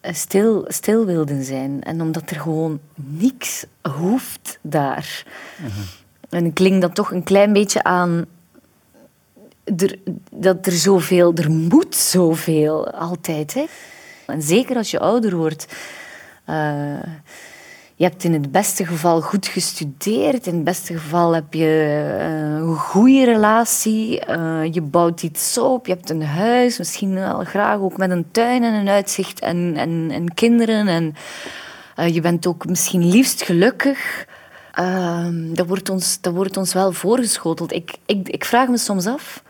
eh, 0.00 0.14
stil, 0.14 0.64
stil 0.68 1.06
wilden 1.06 1.44
zijn. 1.44 1.82
En 1.82 2.00
omdat 2.00 2.30
er 2.30 2.40
gewoon 2.40 2.80
niks 2.94 3.64
hoeft 3.96 4.58
daar. 4.62 5.24
En 6.28 6.44
ik 6.44 6.54
klink 6.54 6.82
dat 6.82 6.94
toch 6.94 7.12
een 7.12 7.22
klein 7.22 7.52
beetje 7.52 7.82
aan... 7.82 8.24
Er, 9.76 9.98
dat 10.30 10.66
er 10.66 10.72
zoveel... 10.72 11.34
Er 11.34 11.50
moet 11.50 11.96
zoveel, 11.96 12.90
altijd. 12.90 13.54
Hè? 13.54 13.64
En 14.26 14.42
zeker 14.42 14.76
als 14.76 14.90
je 14.90 14.98
ouder 14.98 15.36
wordt... 15.36 15.66
eh, 16.44 17.02
je 18.02 18.08
hebt 18.08 18.24
in 18.24 18.32
het 18.32 18.52
beste 18.52 18.86
geval 18.86 19.20
goed 19.20 19.46
gestudeerd. 19.46 20.46
In 20.46 20.54
het 20.54 20.64
beste 20.64 20.92
geval 20.92 21.34
heb 21.34 21.54
je 21.54 22.04
eh, 22.18 22.56
een 22.56 22.76
goede 22.76 23.24
relatie. 23.24 24.20
eh, 24.20 24.72
je 24.72 24.80
bouwt 24.80 25.22
iets 25.22 25.58
op. 25.58 25.86
Je 25.86 25.92
hebt 25.92 26.10
een 26.10 26.22
huis. 26.24 26.78
Misschien 26.78 27.14
wel 27.14 27.44
graag 27.44 27.78
ook 27.78 27.96
met 27.96 28.10
een 28.10 28.30
tuin 28.30 28.64
en 28.64 28.74
een 28.74 28.88
uitzicht. 28.88 29.40
En, 29.40 29.74
en, 29.76 30.10
en 30.10 30.34
kinderen. 30.34 30.88
En 30.88 31.14
eh, 31.96 32.14
je 32.14 32.20
bent 32.20 32.46
ook 32.46 32.66
misschien 32.66 33.08
liefst 33.08 33.42
gelukkig. 33.42 34.26
Ehm, 34.72 35.54
dat, 35.54 35.66
wordt 35.66 35.90
ons, 35.90 36.20
dat 36.20 36.34
wordt 36.34 36.56
ons 36.56 36.72
wel 36.72 36.92
voorgeschoteld. 36.92 37.72
Ik, 37.72 37.94
ik, 38.06 38.28
ik 38.28 38.44
vraag 38.44 38.68
me 38.68 38.78
soms 38.78 39.06
af... 39.06 39.42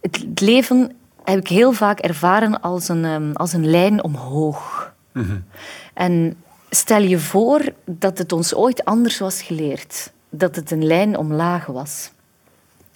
Het, 0.00 0.24
het 0.28 0.40
leven 0.40 0.92
heb 1.24 1.38
ik 1.38 1.48
heel 1.48 1.72
vaak 1.72 1.98
ervaren 1.98 2.60
als 2.60 2.88
een, 2.88 3.04
ehm, 3.04 3.32
als 3.32 3.52
een 3.52 3.70
lijn 3.70 4.04
omhoog. 4.04 4.92
En 5.94 6.36
stel 6.74 7.02
je 7.02 7.18
voor 7.18 7.72
dat 7.84 8.18
het 8.18 8.32
ons 8.32 8.54
ooit 8.54 8.84
anders 8.84 9.18
was 9.18 9.42
geleerd. 9.42 10.12
Dat 10.30 10.56
het 10.56 10.70
een 10.70 10.84
lijn 10.84 11.18
omlaag 11.18 11.66
was. 11.66 12.12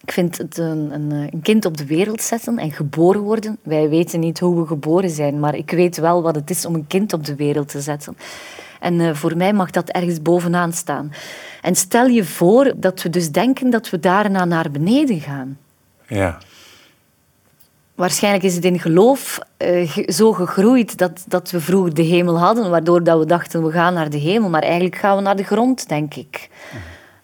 Ik 0.02 0.12
vind 0.12 0.38
het 0.38 0.58
een, 0.58 1.12
eh, 1.12 1.18
een 1.30 1.42
kind 1.42 1.64
op 1.64 1.76
de 1.76 1.86
wereld 1.86 2.22
zetten 2.22 2.58
en 2.58 2.72
geboren 2.72 3.20
worden. 3.20 3.58
Wij 3.62 3.88
weten 3.88 4.20
niet 4.20 4.38
hoe 4.38 4.60
we 4.60 4.66
geboren 4.66 5.10
zijn, 5.10 5.40
maar 5.40 5.54
ik 5.54 5.70
weet 5.70 5.96
wel 5.96 6.22
wat 6.22 6.34
het 6.34 6.50
is 6.50 6.66
om 6.66 6.74
een 6.74 6.86
kind 6.86 7.12
op 7.12 7.24
de 7.24 7.34
wereld 7.34 7.68
te 7.68 7.80
zetten. 7.80 8.16
En 8.80 9.00
eh, 9.00 9.14
voor 9.14 9.36
mij 9.36 9.52
mag 9.52 9.70
dat 9.70 9.88
ergens 9.88 10.22
bovenaan 10.22 10.72
staan. 10.72 11.12
En 11.62 11.74
stel 11.74 12.06
je 12.06 12.24
voor 12.24 12.72
dat 12.76 13.02
we 13.02 13.10
dus 13.10 13.30
denken 13.30 13.70
dat 13.70 13.90
we 13.90 14.00
daarna 14.00 14.44
naar 14.44 14.70
beneden 14.70 15.20
gaan. 15.20 15.58
Ja. 16.06 16.38
Waarschijnlijk 17.98 18.44
is 18.44 18.54
het 18.54 18.64
in 18.64 18.78
geloof 18.80 19.38
eh, 19.56 19.90
zo 20.06 20.32
gegroeid 20.32 20.98
dat, 20.98 21.24
dat 21.28 21.50
we 21.50 21.60
vroeger 21.60 21.94
de 21.94 22.02
hemel 22.02 22.38
hadden, 22.38 22.70
waardoor 22.70 23.04
dat 23.04 23.18
we 23.18 23.26
dachten 23.26 23.64
we 23.64 23.70
gaan 23.70 23.94
naar 23.94 24.10
de 24.10 24.18
hemel, 24.18 24.48
maar 24.48 24.62
eigenlijk 24.62 24.96
gaan 24.96 25.16
we 25.16 25.22
naar 25.22 25.36
de 25.36 25.42
grond, 25.44 25.88
denk 25.88 26.14
ik. 26.14 26.48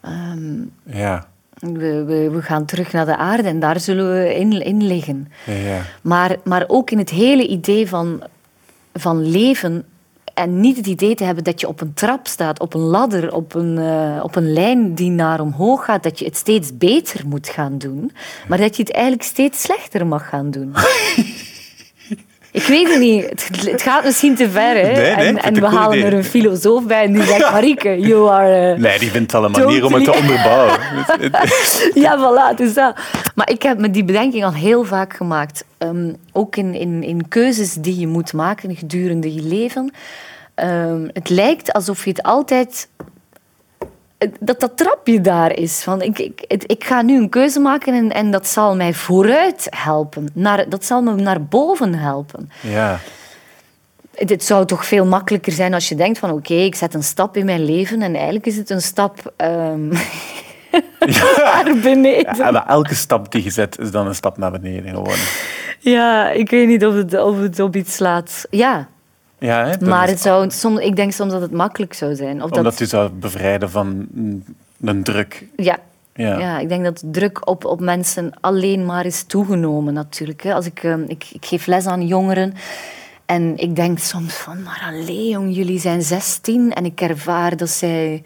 Ehm, 0.00 0.54
Ja. 0.82 1.26
we, 1.58 2.04
we, 2.04 2.30
we 2.30 2.42
gaan 2.42 2.64
terug 2.64 2.92
naar 2.92 3.06
de 3.06 3.16
aarde 3.16 3.48
en 3.48 3.60
daar 3.60 3.80
zullen 3.80 4.12
we 4.12 4.34
in, 4.34 4.52
in 4.52 4.86
liggen. 4.86 5.28
Ja, 5.46 5.52
ja. 5.54 5.80
Maar, 6.02 6.36
maar 6.44 6.64
ook 6.66 6.90
in 6.90 6.98
het 6.98 7.10
hele 7.10 7.46
idee 7.46 7.88
van, 7.88 8.22
van 8.92 9.22
leven 9.30 9.84
en 10.34 10.60
niet 10.60 10.76
het 10.76 10.86
idee 10.86 11.14
te 11.14 11.24
hebben 11.24 11.44
dat 11.44 11.60
je 11.60 11.68
op 11.68 11.80
een 11.80 11.94
trap 11.94 12.26
staat, 12.26 12.60
op 12.60 12.74
een 12.74 12.80
ladder, 12.80 13.34
op 13.34 13.54
een, 13.54 13.78
eh, 13.78 14.24
op 14.24 14.36
een 14.36 14.52
lijn 14.52 14.94
die 14.94 15.10
naar 15.10 15.40
omhoog 15.40 15.84
gaat, 15.84 16.02
dat 16.02 16.18
je 16.18 16.24
het 16.24 16.36
steeds 16.36 16.76
beter 16.76 17.26
moet 17.26 17.48
gaan 17.48 17.78
doen, 17.78 18.12
maar 18.48 18.58
dat 18.58 18.76
je 18.76 18.82
het 18.82 18.92
eigenlijk 18.92 19.24
steeds 19.24 19.62
slechter 19.62 20.06
mag 20.06 20.28
gaan 20.28 20.50
doen. 20.50 20.74
Ik 22.54 22.62
weet 22.62 22.88
het 22.88 22.98
niet. 22.98 23.24
Het, 23.30 23.70
het 23.70 23.82
gaat 23.82 24.04
misschien 24.04 24.34
te 24.34 24.50
ver. 24.50 24.76
Hè? 24.76 24.92
Nee, 24.92 24.94
nee, 24.94 25.10
ik 25.10 25.16
en 25.18 25.38
en 25.38 25.54
we 25.60 25.66
halen 25.66 25.98
idee. 25.98 26.10
er 26.10 26.16
een 26.16 26.24
filosoof 26.24 26.86
bij 26.86 27.04
en 27.04 27.12
die 27.12 27.22
zegt, 27.22 27.50
Marieke, 27.50 28.00
you 28.00 28.30
are... 28.30 28.72
eh, 28.72 28.78
Nee, 28.78 28.98
die 28.98 29.10
vindt 29.10 29.32
wel 29.32 29.44
een 29.44 29.50
manier 29.50 29.84
om 29.84 29.92
het 29.94 30.04
te 30.04 30.12
onderbouwen. 30.12 30.78
Ja, 32.04 32.18
voilà, 32.18 32.56
dus 32.56 32.74
dat. 32.74 32.94
Maar 33.34 33.50
ik 33.50 33.62
heb 33.62 33.78
me 33.78 33.90
die 33.90 34.04
bedenking 34.04 34.44
al 34.44 34.52
heel 34.52 34.84
vaak 34.84 35.16
gemaakt. 35.16 35.64
Ehm, 35.78 36.12
ook 36.32 36.56
in, 36.56 36.74
in, 36.74 37.02
in 37.02 37.28
keuzes 37.28 37.72
die 37.74 37.98
je 37.98 38.06
moet 38.06 38.32
maken 38.32 38.76
gedurende 38.76 39.34
je 39.34 39.42
leven. 39.42 39.92
Ehm, 40.54 41.08
het 41.12 41.28
lijkt 41.28 41.72
alsof 41.72 42.04
je 42.04 42.10
het 42.10 42.22
altijd 42.22 42.88
dat 44.40 44.60
dat 44.60 44.76
trapje 44.76 45.20
daar 45.20 45.52
is. 45.52 45.82
Van 45.82 46.02
ik, 46.02 46.18
ik, 46.18 46.64
ik 46.66 46.84
ga 46.84 47.02
nu 47.02 47.16
een 47.16 47.28
keuze 47.28 47.60
maken 47.60 47.94
en, 47.94 48.12
en 48.12 48.30
dat 48.30 48.46
zal 48.46 48.76
mij 48.76 48.94
vooruit 48.94 49.66
helpen. 49.70 50.28
Naar, 50.34 50.68
dat 50.68 50.84
zal 50.84 51.02
me 51.02 51.14
naar 51.14 51.44
boven 51.44 51.94
helpen. 51.94 52.50
Ja. 52.60 52.98
Het, 54.14 54.44
zou 54.44 54.66
toch 54.66 54.86
veel 54.86 55.06
makkelijker 55.06 55.52
zijn 55.52 55.74
als 55.74 55.88
je 55.88 55.94
denkt 55.94 56.18
van 56.18 56.30
oké, 56.30 56.54
ik 56.54 56.74
zet 56.74 56.94
een 56.94 57.02
stap 57.02 57.36
in 57.36 57.44
mijn 57.44 57.64
leven 57.64 58.02
en 58.02 58.14
eigenlijk 58.14 58.46
is 58.46 58.56
het 58.56 58.70
een 58.70 58.82
stap 58.82 59.32
um, 59.36 59.88
naar 61.36 61.76
beneden. 61.82 62.36
Ja, 62.36 62.50
maar 62.50 62.66
elke 62.66 62.94
stap 62.94 63.32
die 63.32 63.44
je 63.44 63.50
zet 63.50 63.78
is 63.78 63.90
dan 63.90 64.06
een 64.06 64.14
stap 64.14 64.38
naar 64.38 64.50
beneden 64.50 64.90
gewoon. 64.90 65.18
Ja, 65.78 66.30
ik 66.30 66.50
weet 66.50 66.68
niet 66.68 66.86
of 66.86 66.94
het, 66.94 67.18
of 67.18 67.38
het 67.38 67.60
op 67.60 67.76
iets 67.76 67.94
slaat. 67.94 68.46
Ja, 68.50 68.88
ja, 69.44 69.66
hè, 69.66 69.86
maar 69.86 70.08
het 70.08 70.20
zou, 70.20 70.50
soms, 70.50 70.80
ik 70.80 70.96
denk 70.96 71.12
soms 71.12 71.32
dat 71.32 71.40
het 71.40 71.52
makkelijk 71.52 71.94
zou 71.94 72.14
zijn. 72.14 72.36
Of 72.36 72.42
Omdat 72.42 72.64
dat... 72.64 72.80
u 72.80 72.86
zou 72.86 73.10
bevrijden 73.10 73.70
van 73.70 74.06
een 74.80 75.02
druk. 75.02 75.46
Ja. 75.56 75.78
Ja. 76.16 76.38
ja, 76.38 76.58
ik 76.58 76.68
denk 76.68 76.84
dat 76.84 77.02
druk 77.06 77.48
op, 77.48 77.64
op 77.64 77.80
mensen 77.80 78.32
alleen 78.40 78.84
maar 78.84 79.06
is 79.06 79.22
toegenomen 79.22 79.94
natuurlijk. 79.94 80.46
Als 80.46 80.66
ik, 80.66 80.82
ehm, 80.82 81.02
ik, 81.06 81.26
ik 81.32 81.44
geef 81.44 81.66
les 81.66 81.86
aan 81.86 82.06
jongeren 82.06 82.54
en 83.26 83.56
ik 83.56 83.76
denk 83.76 83.98
soms 83.98 84.34
van, 84.34 84.62
maar 84.62 84.82
alleen 84.86 85.28
jong, 85.28 85.54
jullie 85.56 85.78
zijn 85.78 86.02
16 86.02 86.72
en 86.72 86.84
ik 86.84 87.00
ervaar 87.00 87.56
dat 87.56 87.68
zij, 87.68 88.22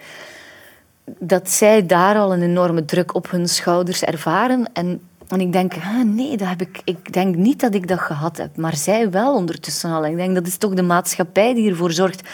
dat 1.04 1.50
zij 1.50 1.86
daar 1.86 2.16
al 2.16 2.32
een 2.32 2.42
enorme 2.42 2.84
druk 2.84 3.14
op 3.14 3.30
hun 3.30 3.48
schouders 3.48 4.02
ervaren. 4.02 4.70
En 4.72 5.00
en 5.28 5.40
ik 5.40 5.52
denk, 5.52 5.74
ah, 5.74 6.04
nee, 6.04 6.36
dat 6.36 6.48
heb 6.48 6.60
ik, 6.60 6.80
ik 6.84 7.12
denk 7.12 7.36
niet 7.36 7.60
dat 7.60 7.74
ik 7.74 7.88
dat 7.88 8.00
gehad 8.00 8.36
heb. 8.36 8.56
Maar 8.56 8.76
zij 8.76 9.10
wel 9.10 9.34
ondertussen 9.34 9.90
al. 9.90 10.06
Ik 10.06 10.16
denk, 10.16 10.34
dat 10.34 10.46
is 10.46 10.56
toch 10.56 10.74
de 10.74 10.82
maatschappij 10.82 11.54
die 11.54 11.70
ervoor 11.70 11.92
zorgt. 11.92 12.28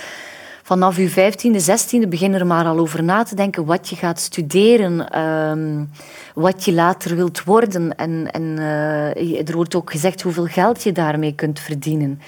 Vanaf 0.63 0.97
je 0.97 1.09
vijftiende, 1.09 1.61
zestiende 1.61 2.09
begin 2.09 2.35
er 2.35 2.47
maar 2.47 2.65
al 2.65 2.79
over 2.79 3.03
na 3.03 3.23
te 3.23 3.35
denken 3.35 3.65
wat 3.65 3.89
je 3.89 3.97
gaat 3.97 4.21
studeren, 4.21 5.11
ehm, 5.11 5.85
wat 6.35 6.65
je 6.65 6.73
later 6.73 7.17
wilt 7.17 7.45
worden. 7.45 7.97
En, 7.97 8.31
en 8.31 8.43
uh, 8.43 9.49
er 9.49 9.55
wordt 9.55 9.75
ook 9.75 9.91
gezegd 9.91 10.23
hoeveel 10.23 10.47
geld 10.47 10.83
je 10.83 10.93
daarmee 10.93 11.35
kunt 11.35 11.61
verdienen. 11.61 12.21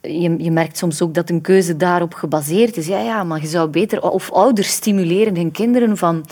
Je, 0.00 0.34
je, 0.38 0.50
merkt 0.50 0.78
soms 0.78 1.02
ook 1.02 1.14
dat 1.14 1.30
een 1.30 1.40
keuze 1.40 1.76
daarop 1.76 2.14
gebaseerd 2.14 2.76
is. 2.76 2.86
Ja, 2.86 3.00
ja, 3.00 3.24
maar 3.24 3.40
je 3.40 3.46
zou 3.46 3.68
beter... 3.68 4.10
Of 4.10 4.32
ouders 4.32 4.70
stimuleren 4.70 5.36
hun 5.36 5.50
kinderen 5.50 5.96
van... 5.96 6.24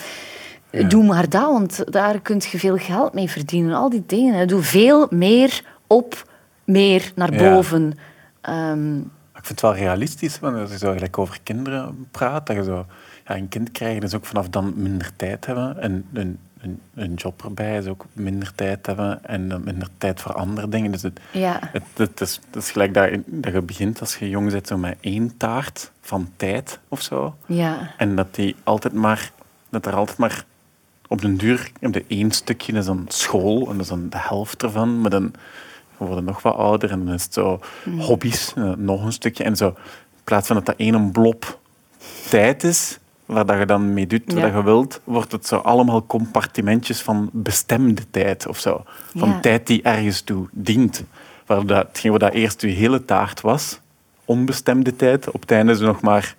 Doe 0.89 1.05
maar 1.05 1.29
dat, 1.29 1.53
want 1.53 1.93
daar 1.93 2.21
kun 2.21 2.41
je 2.51 2.59
veel 2.59 2.77
geld 2.77 3.13
mee 3.13 3.31
verdienen. 3.31 3.75
Al 3.75 3.91
die 3.91 4.03
dingen. 4.07 4.49
Doe 4.49 4.63
veel 4.63 5.07
meer 5.11 5.65
op, 5.87 6.27
meer 6.65 7.13
naar 7.15 7.31
boven. 7.31 7.99
Ehm, 8.41 8.99
ik 9.35 9.49
vind 9.49 9.49
het 9.49 9.61
wel 9.61 9.75
realistisch, 9.75 10.39
want 10.39 10.57
als 10.57 10.71
je 10.71 10.79
zo 10.79 10.93
gelijk 10.93 11.19
over 11.19 11.39
kinderen 11.43 12.07
praat, 12.11 12.47
dat 12.47 12.57
je 12.57 12.65
zo 12.65 12.87
ja, 13.27 13.37
een 13.37 13.49
kind 13.49 13.71
krijgen, 13.71 14.01
dus 14.01 14.15
ook 14.15 14.25
vanaf 14.25 14.49
dan 14.49 14.73
minder 14.77 15.11
tijd 15.17 15.47
hebben. 15.47 15.81
En 15.81 16.05
een, 16.13 16.39
een, 16.61 16.81
een 16.95 17.15
job 17.15 17.45
erbij 17.45 17.79
is 17.79 17.87
ook 17.87 18.07
minder 18.13 18.55
tijd 18.55 18.87
hebben 18.87 19.25
en 19.25 19.47
minder 19.65 19.89
tijd 19.99 20.21
voor 20.21 20.35
andere 20.35 20.69
dingen. 20.69 20.93
Dus 20.93 21.03
het, 21.03 21.21
ja. 21.33 21.59
het, 21.61 21.83
het, 21.97 22.21
is, 22.21 22.41
het 22.47 22.63
is 22.63 22.71
gelijk 22.71 22.95
dat, 22.95 23.11
dat 23.27 23.53
je 23.53 23.63
begint 23.63 24.01
als 24.01 24.17
je 24.17 24.29
jong 24.29 24.51
bent 24.51 24.67
zo 24.67 24.77
met 24.79 24.97
één 25.01 25.37
taart 25.37 25.91
van 26.01 26.31
tijd 26.37 26.79
of 26.89 27.01
zo. 27.01 27.35
Ja. 27.47 27.91
En 27.97 28.17
dat, 28.17 28.35
die 28.35 28.57
altijd 28.63 28.95
maar, 28.95 29.31
dat 29.71 29.87
er 29.87 29.95
altijd 29.95 30.19
maar 30.19 30.45
op 31.13 31.21
den 31.21 31.37
duur 31.37 31.71
heb 31.81 31.95
je 31.95 32.05
één 32.09 32.31
stukje, 32.31 32.73
is 32.73 32.85
dan 32.85 33.05
school, 33.09 33.61
en 33.69 33.73
dat 33.73 33.81
is 33.81 33.89
dan 33.89 34.09
de 34.09 34.19
helft 34.19 34.63
ervan. 34.63 35.01
Maar 35.01 35.11
dan 35.11 35.33
worden 35.97 36.25
nog 36.25 36.43
wat 36.43 36.57
ouder 36.57 36.91
en 36.91 37.05
dan 37.05 37.15
is 37.15 37.25
het 37.25 37.35
zo 37.35 37.61
mm. 37.85 38.01
hobby's, 38.01 38.53
eh, 38.57 38.73
nog 38.77 39.05
een 39.05 39.13
stukje. 39.13 39.45
En 39.45 39.57
zo, 39.57 39.67
in 39.67 40.25
plaats 40.25 40.47
van 40.47 40.57
dat 40.57 40.67
dat 40.67 40.77
één 40.77 41.11
blob 41.11 41.59
tijd 42.31 42.65
is, 42.65 42.99
waar 43.27 43.47
dat 43.47 43.59
je 43.59 43.67
dan 43.67 43.93
mee 43.93 44.07
doet 44.07 44.33
wat 44.33 44.53
je 44.53 44.63
wilt, 44.63 45.01
wordt 45.05 45.33
het 45.33 45.47
zo 45.47 45.57
allemaal 45.57 46.07
compartimentjes 46.07 47.01
van 47.01 47.31
bestemde 47.33 48.03
tijd 48.11 48.47
of 48.47 48.59
zo. 48.59 48.85
Van 49.17 49.41
tijd 49.41 49.67
die 49.67 49.83
ergens 49.83 50.21
toe 50.21 50.49
dient. 50.51 51.05
Waar 51.47 51.67
dat, 51.67 51.87
hetgeen 51.87 52.11
wat 52.11 52.21
dat 52.21 52.33
eerst 52.33 52.61
je 52.61 52.69
hele 52.69 53.05
taart 53.05 53.41
was, 53.41 53.81
onbestemde 54.25 54.97
tijd, 54.97 55.31
op 55.31 55.41
het 55.41 55.51
einde 55.51 55.73
is 55.73 55.81
nog 55.81 56.01
maar 56.01 56.37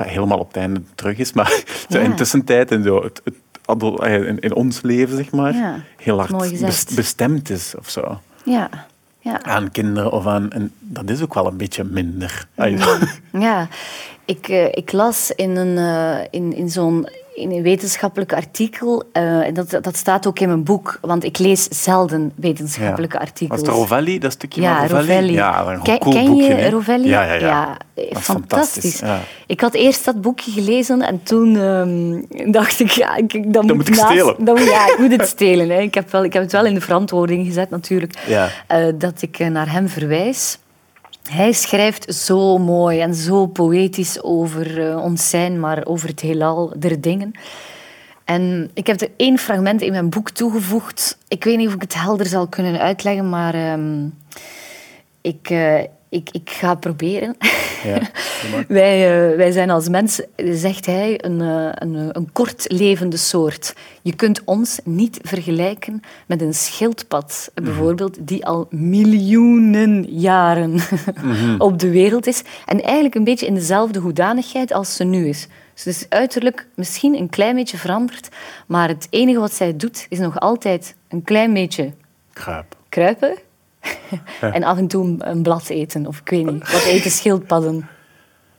of 0.00 0.06
helemaal 0.06 0.38
op 0.38 0.46
het 0.46 0.56
einde 0.56 0.82
terug 0.94 1.18
is, 1.18 1.32
maar 1.32 1.62
zo 1.90 1.98
in 1.98 2.16
tussentijd 2.16 2.70
en 2.70 2.82
zo, 2.82 3.02
het, 3.02 3.20
het, 3.24 3.34
in, 4.00 4.38
in, 4.38 4.54
ons 4.54 4.82
leven, 4.82 5.16
zeg 5.16 5.30
maar, 5.30 5.84
heel 5.96 6.18
hard 6.18 6.94
bestemd 6.94 7.50
is 7.50 7.74
of 7.78 7.90
zo. 7.90 8.20
Ja. 8.44 8.68
Ja. 9.18 9.42
Aan 9.42 9.70
kinderen 9.70 10.12
of 10.12 10.26
aan. 10.26 10.50
En 10.50 10.72
dat 10.78 11.10
is 11.10 11.22
ook 11.22 11.34
wel 11.34 11.46
een 11.46 11.56
beetje 11.56 11.84
minder. 11.84 12.46
Ja, 13.32 13.68
ik, 14.24 14.48
uh, 14.48 14.64
ik 14.64 14.92
las 14.92 15.30
in, 15.30 15.56
een, 15.56 15.78
in, 16.30 16.52
in 16.52 16.70
zo'n 16.70 17.08
in 17.36 17.50
een 17.50 17.62
wetenschappelijk 17.62 18.32
artikel. 18.32 19.02
Uh, 19.12 19.46
dat, 19.52 19.78
dat 19.80 19.96
staat 19.96 20.26
ook 20.26 20.38
in 20.38 20.48
mijn 20.48 20.64
boek, 20.64 20.98
want 21.00 21.24
ik 21.24 21.38
lees 21.38 21.68
zelden 21.82 22.32
wetenschappelijke 22.34 23.18
artikels. 23.18 23.60
Was 23.60 23.68
het 23.68 23.76
Rovelli, 23.76 24.18
dat 24.18 24.32
stukje 24.32 24.60
ja, 24.60 24.86
Rovelli? 24.86 25.32
Ja, 25.32 25.66
een 25.66 25.82
Ken, 25.82 25.98
cool 25.98 26.14
ken 26.14 26.26
boekje, 26.26 26.54
je 26.54 26.70
Rovelli? 26.70 27.08
Ja, 27.08 27.22
ja, 27.22 27.34
ja. 27.34 27.76
ja 27.94 28.20
fantastisch. 28.20 29.02
Ik 29.46 29.60
had 29.60 29.74
eerst 29.74 30.04
dat 30.04 30.20
boekje 30.20 30.50
gelezen 30.50 31.02
en 31.02 31.22
toen 31.22 31.56
um, 31.56 32.26
dacht 32.52 32.80
ik, 32.80 32.90
ja, 32.90 33.16
ik, 33.16 33.32
dan, 33.52 33.66
dan 33.66 33.76
moet 33.76 33.88
ik 33.88 33.96
naast, 33.96 34.12
stelen. 34.12 34.44
Dan, 34.44 34.64
ja, 34.64 34.92
ik 34.92 34.96
moet 34.98 35.12
het 35.12 35.28
stelen. 35.28 35.70
Hè. 35.70 35.80
Ik, 35.80 35.94
heb 35.94 36.10
wel, 36.10 36.24
ik 36.24 36.32
heb 36.32 36.42
het 36.42 36.52
wel 36.52 36.66
in 36.66 36.74
de 36.74 36.80
verantwoording 36.80 37.46
gezet 37.46 37.70
natuurlijk, 37.70 38.14
uh, 38.28 38.46
dat 38.94 39.22
ik 39.22 39.38
uh, 39.38 39.48
naar 39.48 39.72
hem 39.72 39.88
verwijs. 39.88 40.58
Hij 41.30 41.52
schrijft 41.52 42.14
zo 42.14 42.58
mooi 42.58 43.00
en 43.00 43.14
zo 43.14 43.46
poëtisch 43.46 44.22
over 44.22 44.98
ons 44.98 45.30
zijn, 45.30 45.60
maar 45.60 45.86
over 45.86 46.08
het 46.08 46.20
heelal 46.20 46.72
der 46.78 47.00
dingen. 47.00 47.32
En 48.24 48.70
ik 48.74 48.86
heb 48.86 49.00
er 49.00 49.10
één 49.16 49.38
fragment 49.38 49.82
in 49.82 49.92
mijn 49.92 50.10
boek 50.10 50.30
toegevoegd. 50.30 51.18
Ik 51.28 51.44
weet 51.44 51.56
niet 51.56 51.68
of 51.68 51.74
ik 51.74 51.80
het 51.80 51.94
helder 51.94 52.26
zal 52.26 52.46
kunnen 52.46 52.80
uitleggen, 52.80 53.28
maar 53.28 53.72
um, 53.72 54.14
ik, 55.20 55.50
uh, 55.50 55.80
ik, 56.08 56.30
ik 56.32 56.50
ga 56.50 56.74
proberen. 56.74 57.36
Ja, 57.84 58.00
wij, 58.68 59.30
uh, 59.30 59.36
wij 59.36 59.50
zijn 59.50 59.70
als 59.70 59.88
mens, 59.88 60.20
zegt 60.36 60.86
hij, 60.86 61.24
een, 61.24 61.40
uh, 61.40 61.68
een, 61.74 62.16
een 62.16 62.32
kortlevende 62.32 63.16
soort. 63.16 63.74
Je 64.02 64.14
kunt 64.14 64.44
ons 64.44 64.78
niet 64.84 65.18
vergelijken 65.22 66.02
met 66.26 66.40
een 66.40 66.54
schildpad, 66.54 67.50
mm 67.54 67.64
bijvoorbeeld, 67.64 68.16
die 68.20 68.46
al 68.46 68.66
miljoenen 68.70 70.04
jaren 70.08 70.80
mm 71.22 71.60
op 71.68 71.78
de 71.78 71.90
wereld 71.90 72.26
is. 72.26 72.42
En 72.66 72.82
eigenlijk 72.82 73.14
een 73.14 73.24
beetje 73.24 73.46
in 73.46 73.54
dezelfde 73.54 73.98
hoedanigheid 73.98 74.72
als 74.72 74.96
ze 74.96 75.04
nu 75.04 75.28
is. 75.28 75.48
Ze 75.74 75.88
is 75.88 76.06
uiterlijk 76.08 76.66
misschien 76.74 77.14
een 77.14 77.28
klein 77.28 77.54
beetje 77.54 77.76
veranderd, 77.76 78.28
maar 78.66 78.88
het 78.88 79.06
enige 79.10 79.38
wat 79.38 79.52
zij 79.52 79.76
doet 79.76 80.06
is 80.08 80.18
nog 80.18 80.40
altijd 80.40 80.94
een 81.08 81.22
klein 81.22 81.52
beetje 81.52 81.92
Kruip. 82.32 82.76
kruipen 82.88 83.36
en 84.40 84.64
af 84.64 84.78
en 84.78 84.86
toe 84.86 85.14
een 85.18 85.42
blad 85.42 85.68
eten. 85.68 86.06
Of 86.06 86.18
ik 86.18 86.28
weet 86.28 86.50
niet, 86.50 86.72
wat 86.72 86.84
eten 86.84 87.10
schildpadden? 87.10 87.88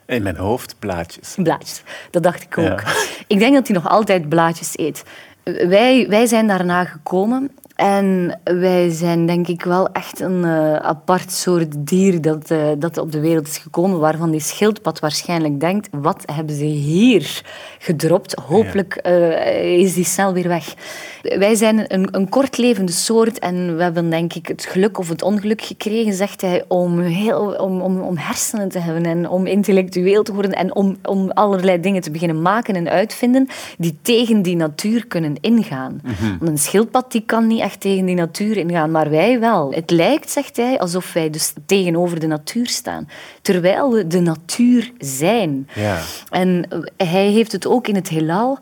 In 0.05 0.23
mijn 0.23 0.37
hoofd 0.37 0.75
blaadjes. 0.79 1.35
Blaadjes, 1.37 1.83
dat 2.11 2.23
dacht 2.23 2.43
ik 2.43 2.57
ook. 2.57 2.81
Ik 3.27 3.39
denk 3.39 3.53
dat 3.53 3.67
hij 3.67 3.75
nog 3.75 3.89
altijd 3.89 4.29
blaadjes 4.29 4.77
eet. 4.77 5.03
Wij, 5.43 6.05
wij 6.09 6.25
zijn 6.25 6.47
daarna 6.47 6.85
gekomen 6.85 7.51
en 7.77 8.39
wij 8.43 8.89
zijn 8.89 9.25
denk 9.25 9.47
ik 9.47 9.63
wel 9.63 9.91
echt 9.91 10.19
een 10.19 10.43
uh, 10.43 10.75
apart 10.75 11.31
soort 11.31 11.75
dier 11.77 12.21
dat, 12.21 12.51
uh, 12.51 12.67
dat 12.77 12.97
op 12.97 13.11
de 13.11 13.19
wereld 13.19 13.47
is 13.47 13.57
gekomen, 13.57 13.99
waarvan 13.99 14.31
die 14.31 14.39
schildpad 14.39 14.99
waarschijnlijk 14.99 15.59
denkt, 15.59 15.87
wat 15.91 16.23
hebben 16.33 16.55
ze 16.55 16.63
hier 16.63 17.41
gedropt? 17.79 18.33
Hopelijk 18.33 18.99
uh, 19.07 19.79
is 19.79 19.93
die 19.93 20.03
snel 20.03 20.33
weer 20.33 20.47
weg. 20.47 20.73
Wij 21.21 21.55
zijn 21.55 21.93
een, 21.93 22.07
een 22.11 22.29
kortlevende 22.29 22.91
soort 22.91 23.39
en 23.39 23.77
we 23.77 23.83
hebben 23.83 24.09
denk 24.09 24.33
ik 24.33 24.47
het 24.47 24.65
geluk 24.65 24.97
of 24.97 25.09
het 25.09 25.21
ongeluk 25.21 25.61
gekregen, 25.61 26.13
zegt 26.13 26.41
hij, 26.41 26.63
om, 26.67 26.99
heel, 26.99 27.55
om, 27.59 27.81
om, 27.81 28.01
om 28.01 28.17
hersenen 28.17 28.69
te 28.69 28.79
hebben 28.79 29.05
en 29.05 29.29
om 29.29 29.45
intellectueel 29.45 30.23
te 30.23 30.33
worden 30.33 30.53
en 30.53 30.75
om, 30.75 30.97
om 31.03 31.31
allerlei 31.31 31.79
dingen 31.79 32.01
te 32.01 32.11
beginnen 32.11 32.41
maken 32.41 32.75
en 32.75 32.89
uitvinden 32.89 33.47
die 33.77 33.97
tegen 34.01 34.41
die 34.41 34.55
natuur 34.55 35.07
kunnen 35.07 35.35
ingaan. 35.41 35.99
Mm 36.03 36.13
-hmm. 36.19 36.37
Want 36.39 36.51
een 36.51 36.57
schildpad 36.57 37.11
die 37.11 37.23
kan 37.25 37.47
niet 37.47 37.65
echt 37.67 37.79
tegen 37.79 38.05
die 38.05 38.15
natuur 38.15 38.57
ingaan, 38.57 38.91
maar 38.91 39.09
wij 39.09 39.39
wel. 39.39 39.73
Het 39.73 39.89
lijkt, 39.89 40.29
zegt 40.29 40.57
hij, 40.57 40.79
alsof 40.79 41.13
wij 41.13 41.29
dus 41.29 41.53
tegenover 41.65 42.19
de 42.19 42.27
natuur 42.27 42.67
staan, 42.67 43.09
terwijl 43.41 43.91
we 43.91 44.07
de 44.07 44.19
natuur 44.19 44.91
zijn. 44.99 45.69
Ja. 45.75 45.99
En 46.29 46.67
hij 46.97 47.27
heeft 47.27 47.51
het 47.51 47.67
ook 47.67 47.87
in 47.87 47.95
het 47.95 48.09
heelal 48.09 48.59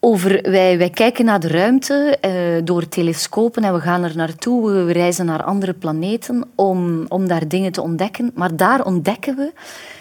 over, 0.00 0.50
wij, 0.50 0.78
wij 0.78 0.90
kijken 0.90 1.24
naar 1.24 1.40
de 1.40 1.48
ruimte 1.48 2.18
uh, 2.24 2.64
door 2.64 2.88
telescopen 2.88 3.64
en 3.64 3.74
we 3.74 3.80
gaan 3.80 4.04
er 4.04 4.16
naartoe, 4.16 4.70
we 4.70 4.92
reizen 4.92 5.26
naar 5.26 5.42
andere 5.42 5.72
planeten 5.72 6.44
om, 6.54 7.04
om 7.08 7.28
daar 7.28 7.48
dingen 7.48 7.72
te 7.72 7.82
ontdekken. 7.82 8.30
Maar 8.34 8.56
daar 8.56 8.84
ontdekken 8.84 9.36
we 9.36 9.52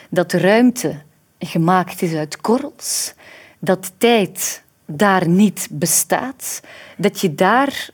dat 0.10 0.32
de 0.32 0.38
ruimte 0.38 0.96
gemaakt 1.40 2.02
is 2.02 2.14
uit 2.14 2.42
korrels, 2.42 3.14
dat 3.60 3.92
tijd 3.98 4.64
daar 4.92 5.28
niet 5.28 5.68
bestaat, 5.72 6.62
dat 6.98 7.22
je 7.22 7.36
daar 7.36 7.90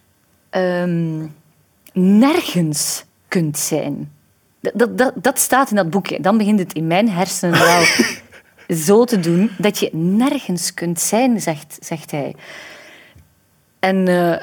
um, 0.51 1.35
nergens 1.93 3.05
kunt 3.27 3.57
zijn. 3.57 4.11
Dat, 4.73 4.97
dat, 4.97 5.13
dat 5.15 5.39
staat 5.39 5.69
in 5.69 5.75
dat 5.75 5.89
boekje. 5.89 6.19
Dan 6.19 6.37
begint 6.37 6.59
het 6.59 6.73
in 6.73 6.87
mijn 6.87 7.09
hersenen 7.09 7.59
wel 7.59 7.83
zo 8.77 9.05
te 9.05 9.19
doen 9.19 9.51
dat 9.57 9.79
je 9.79 9.89
nergens 9.93 10.73
kunt 10.73 10.99
zijn, 10.99 11.41
zegt, 11.41 11.77
zegt 11.79 12.11
hij. 12.11 12.35
En 13.79 14.07
uh, 14.07 14.37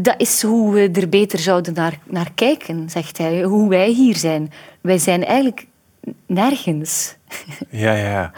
dat 0.00 0.14
is 0.20 0.42
hoe 0.42 0.72
we 0.72 0.90
er 0.90 1.08
beter 1.08 1.38
zouden 1.38 1.74
naar, 1.74 1.98
naar 2.04 2.32
kijken, 2.34 2.90
zegt 2.90 3.18
hij. 3.18 3.42
Hoe 3.42 3.68
wij 3.68 3.88
hier 3.88 4.16
zijn. 4.16 4.52
Wij 4.80 4.98
zijn 4.98 5.24
eigenlijk 5.24 5.66
nergens. 6.26 7.16
Ja, 7.70 7.92
ja. 7.92 8.32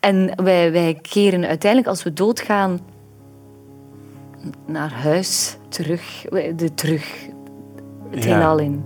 En 0.00 0.32
wij, 0.42 0.72
wij 0.72 0.94
keren 0.94 1.44
uiteindelijk, 1.44 1.90
als 1.90 2.02
we 2.02 2.12
doodgaan, 2.12 2.80
naar 4.66 4.92
huis 4.92 5.56
terug. 5.68 6.24
De 6.56 6.74
terug. 6.74 7.26
Het 8.10 8.24
ja. 8.24 8.30
heelal 8.30 8.58
in. 8.58 8.84